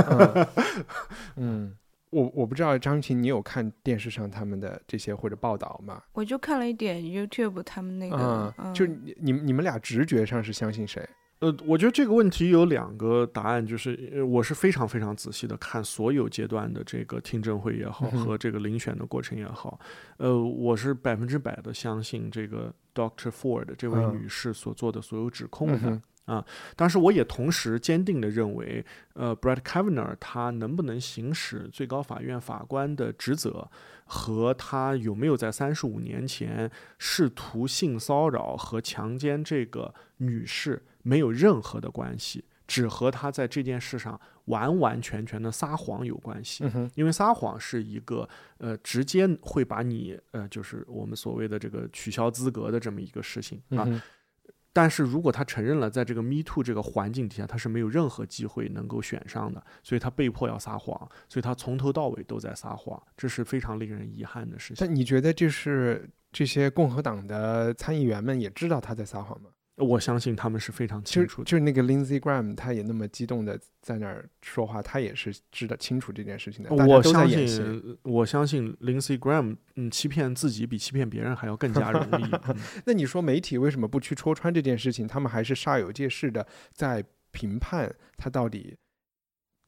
[1.37, 1.77] 嗯。
[2.11, 6.03] 我我不知道张琴，你有看电视上他们的这些或者报道吗？
[6.15, 11.07] 我就看了一点 YouTube 他们那个，就你你你们俩直觉上是相信谁？
[11.41, 19.79] 呃，我觉得这个问题有两个答案，就是我是非常非常仔细的看所有阶段的这个听证会也好和这个遴选的过程也好，
[20.17, 26.01] 呃，我是百分之百的相信这个 Doctor Ford 这位女士所做的所有指控的。
[26.29, 26.45] 啊，
[26.77, 33.67] 但是我也同时坚定地认为，呃，Brett Kavanaugh 他能不能行使最高法院法官的职责，
[34.05, 46.63] 和他有没有在三十五年前试图性骚扰和强奸这个女士没有任何的关系，只和他在这件事上完完全全的撒谎有关系。
[46.95, 53.89] 因为撒谎是一个呃，直接会把你呃，就是我们所谓的这个取消资格的这么一个事情啊。
[54.81, 60.97] 但是如果他承认了，在这个 Me Too 这个环境底下，他是没有任何机会能够选上的，所以他被迫要撒谎，
[61.29, 64.87] 所以他从头到尾都在撒谎，这是非常令人遗憾的事情。
[64.87, 69.51] 那你觉得，这是这些共和党的参议员们也知道他在撒谎吗？
[69.79, 76.75] 我相信他们是非常清楚，就是那个 Lindsey Graham，他也那么激动的在那儿说话，他也是知道清楚这件事情的。
[76.75, 82.31] 我相信，我相信 Lindsey Graham，嗯，欺骗自己比欺骗别人还要更加容易。
[82.87, 85.07] 那你说媒体为什么不去戳穿这件事情？
[85.07, 88.77] 他们还是煞有介事的在评判他到底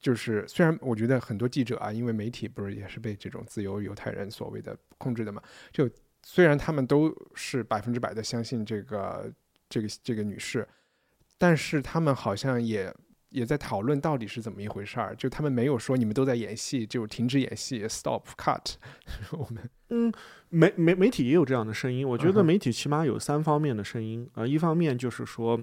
[0.01, 0.45] 就是？
[0.49, 5.41] 虽然我觉得很多记者啊，因为媒体不是也是被这种自由犹太人所谓的控制的嘛？
[5.71, 5.89] 就
[6.25, 9.33] 虽然他们都是百分之百的相信这个。
[9.71, 10.69] 这个这个女士，
[11.39, 12.95] 但是他们好像也
[13.31, 18.75] 也在讨论到底是怎么一回事儿，就他们没有说你们都在演戏，就停止演戏，stop cut。
[19.33, 20.13] 我们嗯，
[20.51, 25.59] 媒媒媒体也有这样的声音，我觉得媒体起码有三方面的声音啊，一方面就是说。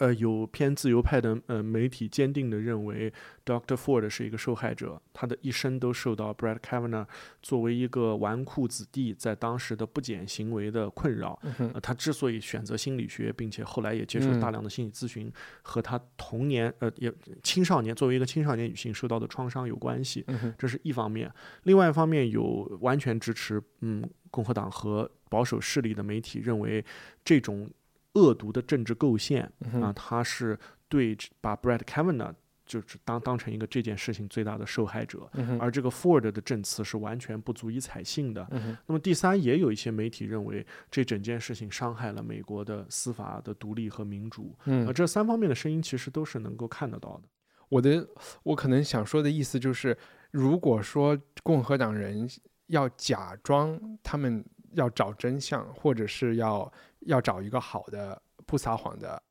[0.00, 3.12] 呃，有偏自由派的呃媒体坚定地认为
[3.44, 3.76] ，Dr.
[3.76, 7.06] Ford 是一个受害者，他的一生都受到 Brett Kavanaugh
[7.42, 11.38] 作为一个纨绔子弟在当时的不检行为的困扰。
[11.74, 15.30] 呃，他之所以选择心理学，并且后来也接受大量的心理咨询，
[15.60, 20.24] 和他童年呃也青少年作为一个青少年女性受到的创伤有关系。
[20.56, 21.30] 这是一方面，
[21.64, 26.82] 另外一方面有完全支持嗯共和党和保守势力的媒体认为
[27.22, 27.70] 这种。
[28.14, 29.50] 恶毒的政治构陷
[29.80, 30.58] 啊，他是
[30.88, 32.34] 对把 Brett Kavanaugh
[32.66, 38.46] 就是当当成一个这件事情最大的受害者，而这个 Ford 的证词是完全不足以采信的。
[38.86, 44.56] 那么第三，也有一些媒体认为这整件事情伤害了美国的司法的独立和民主。
[44.64, 47.28] 啊，这三方面的声音其实都是能够看得到的。
[47.68, 48.08] 我的
[48.44, 49.96] 我可能想说的意思就是，
[50.30, 52.28] 如果说共和党人
[52.66, 56.72] 要假装他们要找真相，或者是要。
[57.06, 59.22] 要找一个好的不撒谎的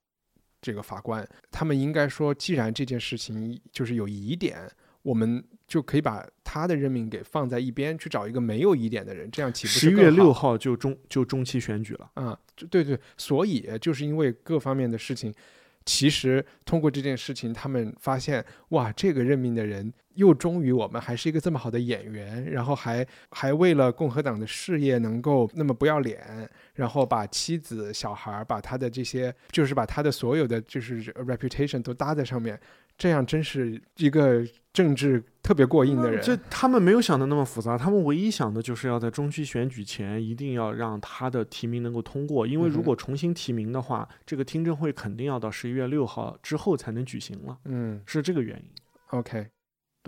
[0.59, 4.67] 这个法官，他们应该说，既然这件事情就是有疑点，
[5.03, 12.35] 我们就可以把他的任命给放在一边，去找一个没有疑点的人，这样岂不是十月六号就中就中期选举了啊？
[12.71, 15.31] 对对，所以就是因为各方面的事情。
[15.85, 32.59] 其实通过这件事情，他们发现哇，这个任命的人又忠于我们，还是一个这么好的演员，然后还还为了共和党的事业能够那么不要脸，然后把妻子、小孩，把他的这些，就是把他的所有的就是 reputation 都搭在上面。
[32.97, 36.22] 这样真是一个政治特别过硬的人。
[36.22, 47.57] 这他们没有想的那么复杂，他们唯一想的就是要在中期选举前一定要让他的提名能够通过，因为如果重新提名的话，这个听证会肯定要到十一月六号之后才能举行了。
[47.63, 48.65] 嗯，是这个原因。
[49.11, 49.47] OK，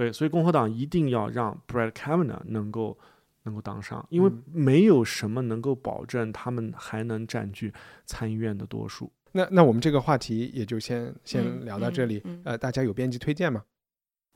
[0.02, 2.98] 对，所以共和党一定要让 Brett Kavanaugh 能够
[3.44, 7.72] 能够当上，因为没有什么能够保证他们还能占据
[8.08, 9.12] 参议院的多数。
[9.32, 12.24] 那那我们这个话题也就先先聊到这里。
[12.44, 13.64] 呃，大家有编辑推荐吗？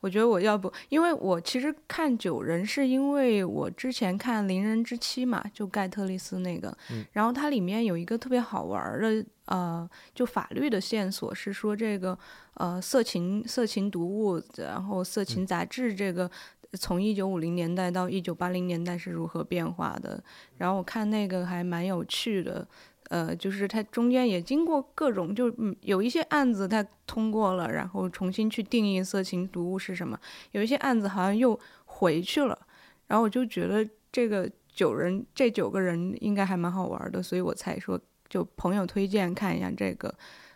[0.01, 6.77] 我觉得我要不，因为我其实看九人是因为我之前看《邻人之妻》嘛，就盖特利斯那个，
[7.11, 12.17] 然后它里面有一个特别好玩的呃，就法律的线索是说这个
[12.55, 16.29] 呃色情色情读物，然后色情杂志这个
[16.73, 20.23] 从一九五零年代到一九八零年代是如何变化的，
[20.57, 22.67] 然后我看那个还蛮有趣的。
[23.09, 30.17] 呃，就是它中间也经过各种，就嗯，有一些案子它通过了，然后重新去定义色情读物是什么；
[30.53, 32.57] 有一些案子好像又回去了，
[33.05, 38.01] 然后我就觉得这个九人这九个人应该还蛮好玩的，所以我才说
[38.35, 40.13] 就朋友推荐看一下这个。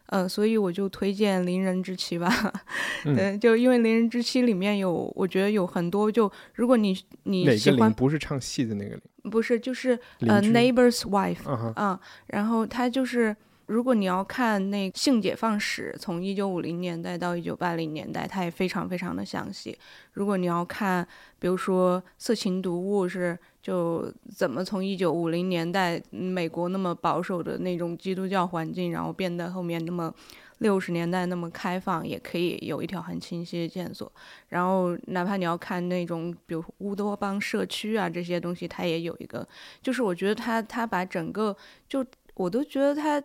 [0.08, 2.54] 呃，所以我就推荐《邻人之妻》吧。
[3.16, 13.34] 对，就因为《邻人之妻》里面有，我觉得有很多，就如果你你喜欢，不是唱戏的那个邻，不是，就是呃，neighbor's wife，嗯，然后他就是。
[13.70, 19.78] 如果你要看那性解放史，从一九五零年代到一九八零年代，它也非常非常的详细。
[20.14, 21.08] 如果你要看，
[21.38, 30.14] 比如说色情读物是就怎么从一九五零年代美国那么保守的那种基督教环境，然后变得后面那么
[30.60, 34.12] 六十年代那么开放，也可以有一条很清晰的线索。
[34.48, 39.48] 然后哪怕你要看那种比如乌托邦社区啊这些东西，它也有一个，
[39.82, 41.56] 就是我觉得他他把整个
[41.88, 42.06] 就
[42.36, 43.24] 我都觉得他。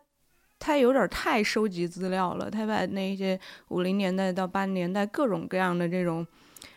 [0.57, 6.27] 他有点太收集资料了，他把那些五零年代到八零年代各种各样的这种，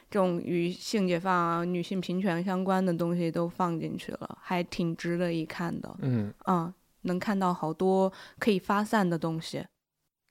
[0.10, 5.95] 这种与性解放啊、女性平权相关的东西都放进去了，还挺值得一看的。
[6.01, 9.66] 嗯嗯，能看到好多可以发散的东西。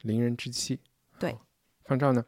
[0.02, 0.80] 凌人之气。
[1.18, 1.36] 对。
[1.84, 2.24] 方丈呢？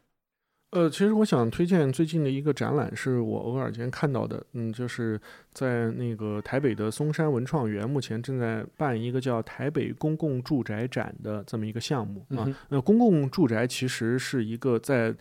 [0.71, 4.45] 呃，其实我想推荐最近的一个展览，是我偶尔间看到的。
[4.53, 5.19] 嗯，就是
[5.51, 12.47] 在那个台北的松山文创园，目前正在办一个叫“台北公共住宅展”的这么一个项目啊。
[12.69, 15.11] 那公共住宅其实是一个在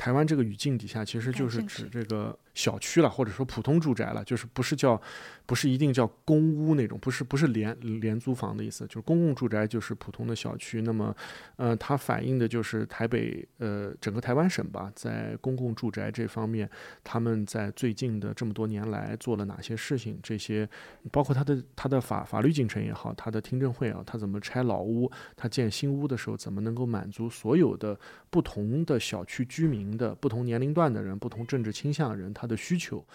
[0.00, 2.38] 台湾这个语境底下，其实就是指这个。
[2.60, 5.00] 小区了，或者说普通住宅了，就是不是叫，
[5.46, 10.82] 不是一定叫公屋那种，不是不是廉廉租房的意思，就是公共住宅就是普通的小区。
[10.82, 11.16] 那么，
[11.56, 16.68] 呃，它反映的就是台北呃整个台湾省吧，在公共住宅这方面，
[17.02, 20.18] 他们在最近的这么多年来做了哪些事情？
[20.22, 20.68] 这些
[21.10, 27.98] 包括他的他的法法律进程也好，他的听证会啊，他怎么拆老屋，他建新屋的时候怎么能够满足所有的
[28.28, 32.32] 不同的小区居民的不同年龄段的人、不同政治倾向的人。
[32.34, 33.06] 他的需求，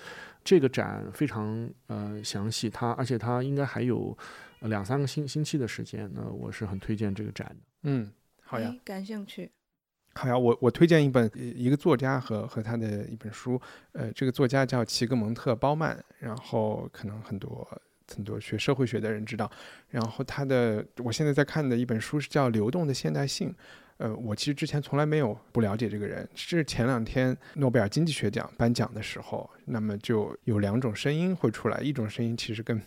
[0.44, 4.18] 这个展非常呃详细，它而且它应该还有
[4.62, 7.56] 两三个星星期的时间，那我是很推荐这个展的。
[7.84, 9.52] 嗯，好呀，感兴趣。
[10.14, 17.68] 好呀，我我推荐一本一个作家和和他的一本书，呃，这个作家叫齐格蒙特·包曼，然后可能很多
[18.08, 19.52] 很多学社会学的人知道，
[19.90, 23.50] 然后他的我现在在看的一本书是叫《流动的现代性》。
[23.98, 32.82] 呃，我其实之前从来没有不了解这个人，是前两天诺贝尔经济学奖颁奖的时候，那么就有两种声音会出来，一种声音其实跟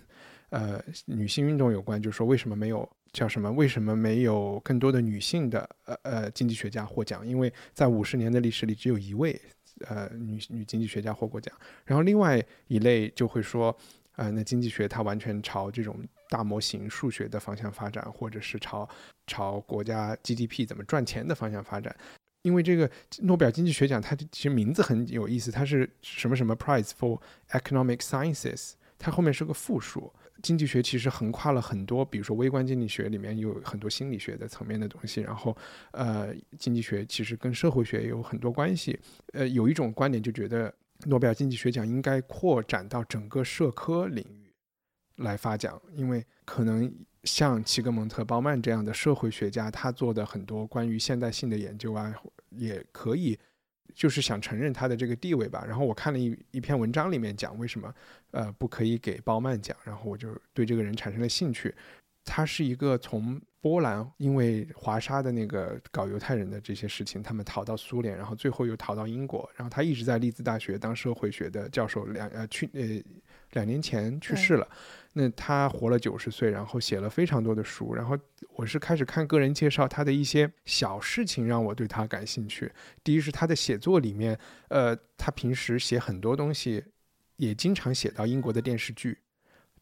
[0.51, 7.27] 呃女性运动有关，就是说为什么没有叫什么，为什么没有更多的女性的呃呃经济学家获奖？
[7.27, 9.41] 因为在五十年的历史里，只有一位
[9.87, 11.55] 呃女女经济学家获过奖。
[11.87, 13.75] 然后另外一类就会说，
[14.17, 15.97] 呃，那经济学它完全朝这种
[16.29, 18.89] 大模型数学的方向发展，或者是朝
[19.27, 21.95] 朝国家 GDP 怎么赚钱的方向发展。
[22.43, 22.89] 因为这个
[23.23, 30.13] 诺贝尔经济学奖，它其实名字很有意思，它是什么什么 Prize for Economic Sciences，它后面是个复数。
[30.41, 35.55] 经济学其实横跨了很多，比如说微观经济学里面有很多心理学的层面的东西，然后
[35.91, 38.97] 呃，经济学其实跟社会学有很多关系。
[39.33, 40.73] 呃，有一种观点就觉得
[41.07, 44.48] 诺贝尔经济学奖应该扩展到整个社科领域
[45.19, 46.93] 来发奖，因为可能
[47.23, 52.13] 像齐格蒙特·鲍曼这样的社会学家，他做的很多关于现代性的研究啊，
[52.51, 53.39] 也可以。
[53.95, 55.65] 就是想承认他的这个地位吧。
[55.67, 57.93] 然后我看了一一篇文章，里面讲为什么
[58.31, 61.75] 呃不可以给鲍曼奖，然后我就对这个人产生了兴趣。
[62.25, 72.05] 他是一个从波兰因为华沙的那个搞犹太人的这些事情，他们逃到苏联，然后最后又逃到英国，然后他一直在利兹大学当社会学的教授。
[72.05, 73.03] 两呃去呃
[73.55, 74.69] 两年前去世了。
[75.21, 78.17] 那他活了九十岁，然后写了非常多的书，然后
[78.55, 82.71] 我是开始看个人介绍，他的一些小事情让我对他感兴趣。
[83.03, 84.39] 第一是他的写作里面，
[84.69, 86.85] 呃，他平时写很多东西，
[87.35, 89.19] 也经常写到英国的电视剧，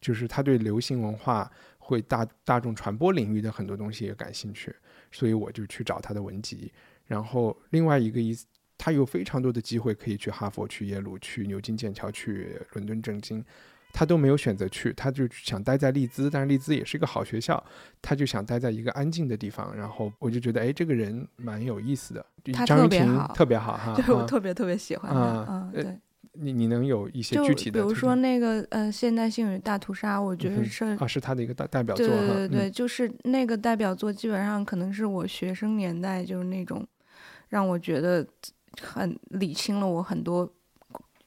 [0.01, 4.75] 就是他对流行文化会大大众传播领域的很多东西也感兴趣，
[5.11, 6.73] 所以我就去找他的文集。
[7.05, 13.45] 然后另外一个意思，他有非常多的机会可以去哈佛、去耶鲁、去牛津、剑桥、去伦敦政经。
[13.97, 17.61] 他都没有选择去，他就想待在利兹，但是利兹也是一个好学校，
[17.99, 19.75] 他就想待在一个安静的地方。
[19.75, 22.23] 然后我就觉得，哎，这个人蛮有意思的。
[22.53, 25.45] 他特别好，特别好哈， 对我特别特别喜欢他。
[25.49, 25.99] 嗯，对。
[26.39, 27.81] 你你能有一些具体的？
[27.81, 32.05] 比如说那个呃，现代性与大屠杀，我觉得是啊，是他的一个代代表作。
[32.05, 36.85] 对对对对，就是那个代表作，基本上可能是我学生年代就是那种
[37.49, 38.23] 让我觉得
[38.79, 40.47] 很理清了我很多。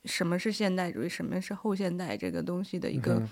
[0.05, 1.09] 什么是现代主义？
[1.09, 2.17] 什么是后现代？
[2.17, 3.23] 这个东西的一个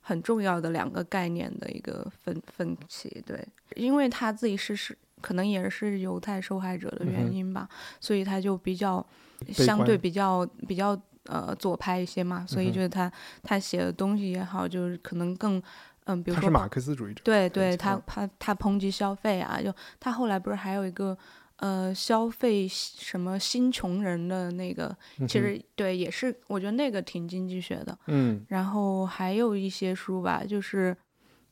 [0.00, 3.22] 很重要的两个概念的一个分分歧。
[3.24, 3.46] 对，
[3.76, 7.68] 因为他自己是是可能也是犹太受害者的原因吧，
[8.00, 9.04] 所以他就比较
[9.52, 12.44] 相对比较比较呃左派一些嘛。
[12.44, 13.10] 所以就是他
[13.42, 15.62] 他写的东西也好，就是可能更
[16.06, 17.22] 嗯，比如说他是马克思主义者。
[17.22, 21.16] 对对，他他他抨击消费啊，就他后来不是还有一个。
[21.56, 24.94] 呃，消费什么新穷人的那个，
[25.26, 27.98] 其实对，也是我觉得那个挺经济学的。
[28.08, 30.94] 嗯，然后还有一些书吧，就是，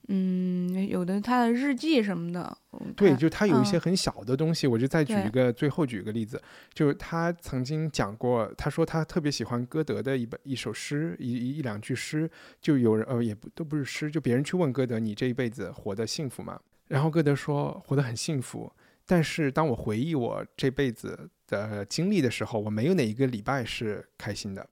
[0.09, 2.59] 嗯，有的他的日记什么的。
[2.95, 6.39] 对，就他有一些很小的东西，我就再举一个，最后举一个例子，
[6.75, 16.61] 就是他曾经讲过，他说他特别喜欢歌德的一本一首诗，一一两句诗，就有人呃也不都不是诗，就别人去问歌德，你这一辈子活得幸福吗？
[16.89, 18.71] 然后歌德说活得很幸福。
[19.07, 24.69] 但是当我回忆我这辈子的经历的时候，我没有哪一个礼拜是开心的。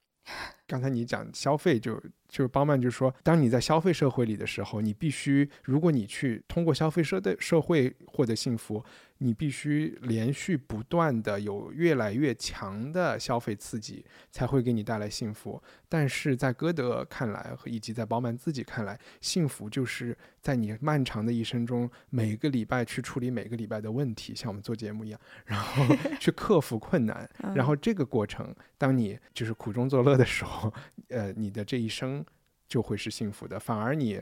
[0.66, 8.82] 刚才你讲消费，就就是包曼就说，当你在消费社会里的时候，你必须，如果你去通过消费社的社会获得幸福。
[9.24, 15.62] 你必须连续不断的有越来越强的消费刺激，才会给你带来幸福。
[15.89, 25.85] 但是在歌德看来，以及在饱满自己看来，幸福就是在你漫长的一生中，每个礼拜去处理每个礼拜的问题，像我们做节目一样，然后
[26.19, 30.74] 去克服困难，然后这个过程，当你就是苦中作乐的时候，
[31.11, 32.24] 呃，你的这一生
[32.66, 33.61] 就会是幸福的。
[33.61, 34.20] 反而你。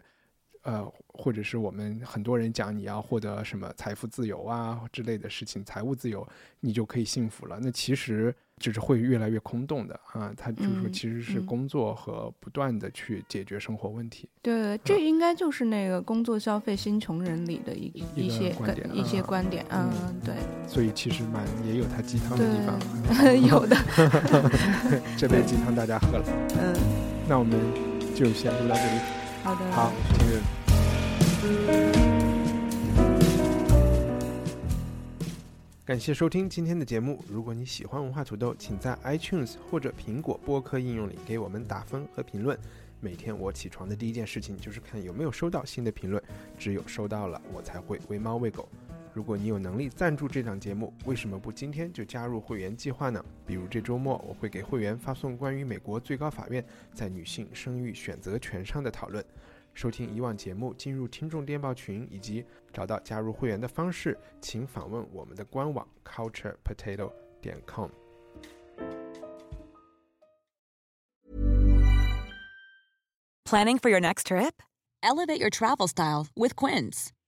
[0.62, 6.26] 呃，或者是我们很多人讲你要获得什么财富自由啊之类的事情，财务自由，
[6.60, 7.58] 你就可以幸福了。
[7.62, 10.32] 那其实只是会越来越空洞的啊。
[10.36, 14.28] 他就是说，其实是工作和不断的去解决生活问题。
[14.42, 19.64] 对，这应该就是那个工作消费新穷人里的一一些观点，一些观点。
[19.70, 19.90] 嗯，
[20.22, 20.34] 对。
[20.68, 22.78] 所以其实蛮也有他鸡汤的地方。
[23.48, 23.76] 有的。
[25.16, 26.24] 这杯鸡汤大家喝了。
[26.60, 26.74] 嗯。
[27.26, 27.58] 那我们
[28.14, 29.19] 就先录到这里。
[29.42, 29.72] 好的。
[29.72, 30.40] 好，谢谢。
[35.84, 37.24] 感谢收听今天的节目。
[37.28, 42.56] 如果你喜欢文化土豆，请在 iTunes 或者苹果播客应用里给我们打分和评论。
[43.00, 46.22] 每天我起床的第一件事情就是看有没有收到新的评论，
[46.58, 48.68] 只有收到了，我才会喂猫喂狗。
[49.12, 53.24] 如果你有能力赞助这档节目，为什么不今天就加入会员计划呢？
[53.44, 56.64] 比如这周末我会给会员发送关于美国最高法院
[56.94, 59.24] 在女性生育选择权上的讨论。
[59.74, 67.90] 收听以往节目、进入听众电报群以及找到加入会员的方式，请访问我们的官网 culturepotato 点 com。
[73.44, 74.62] Planning for your next trip?
[75.02, 77.10] Elevate your travel style with Quince.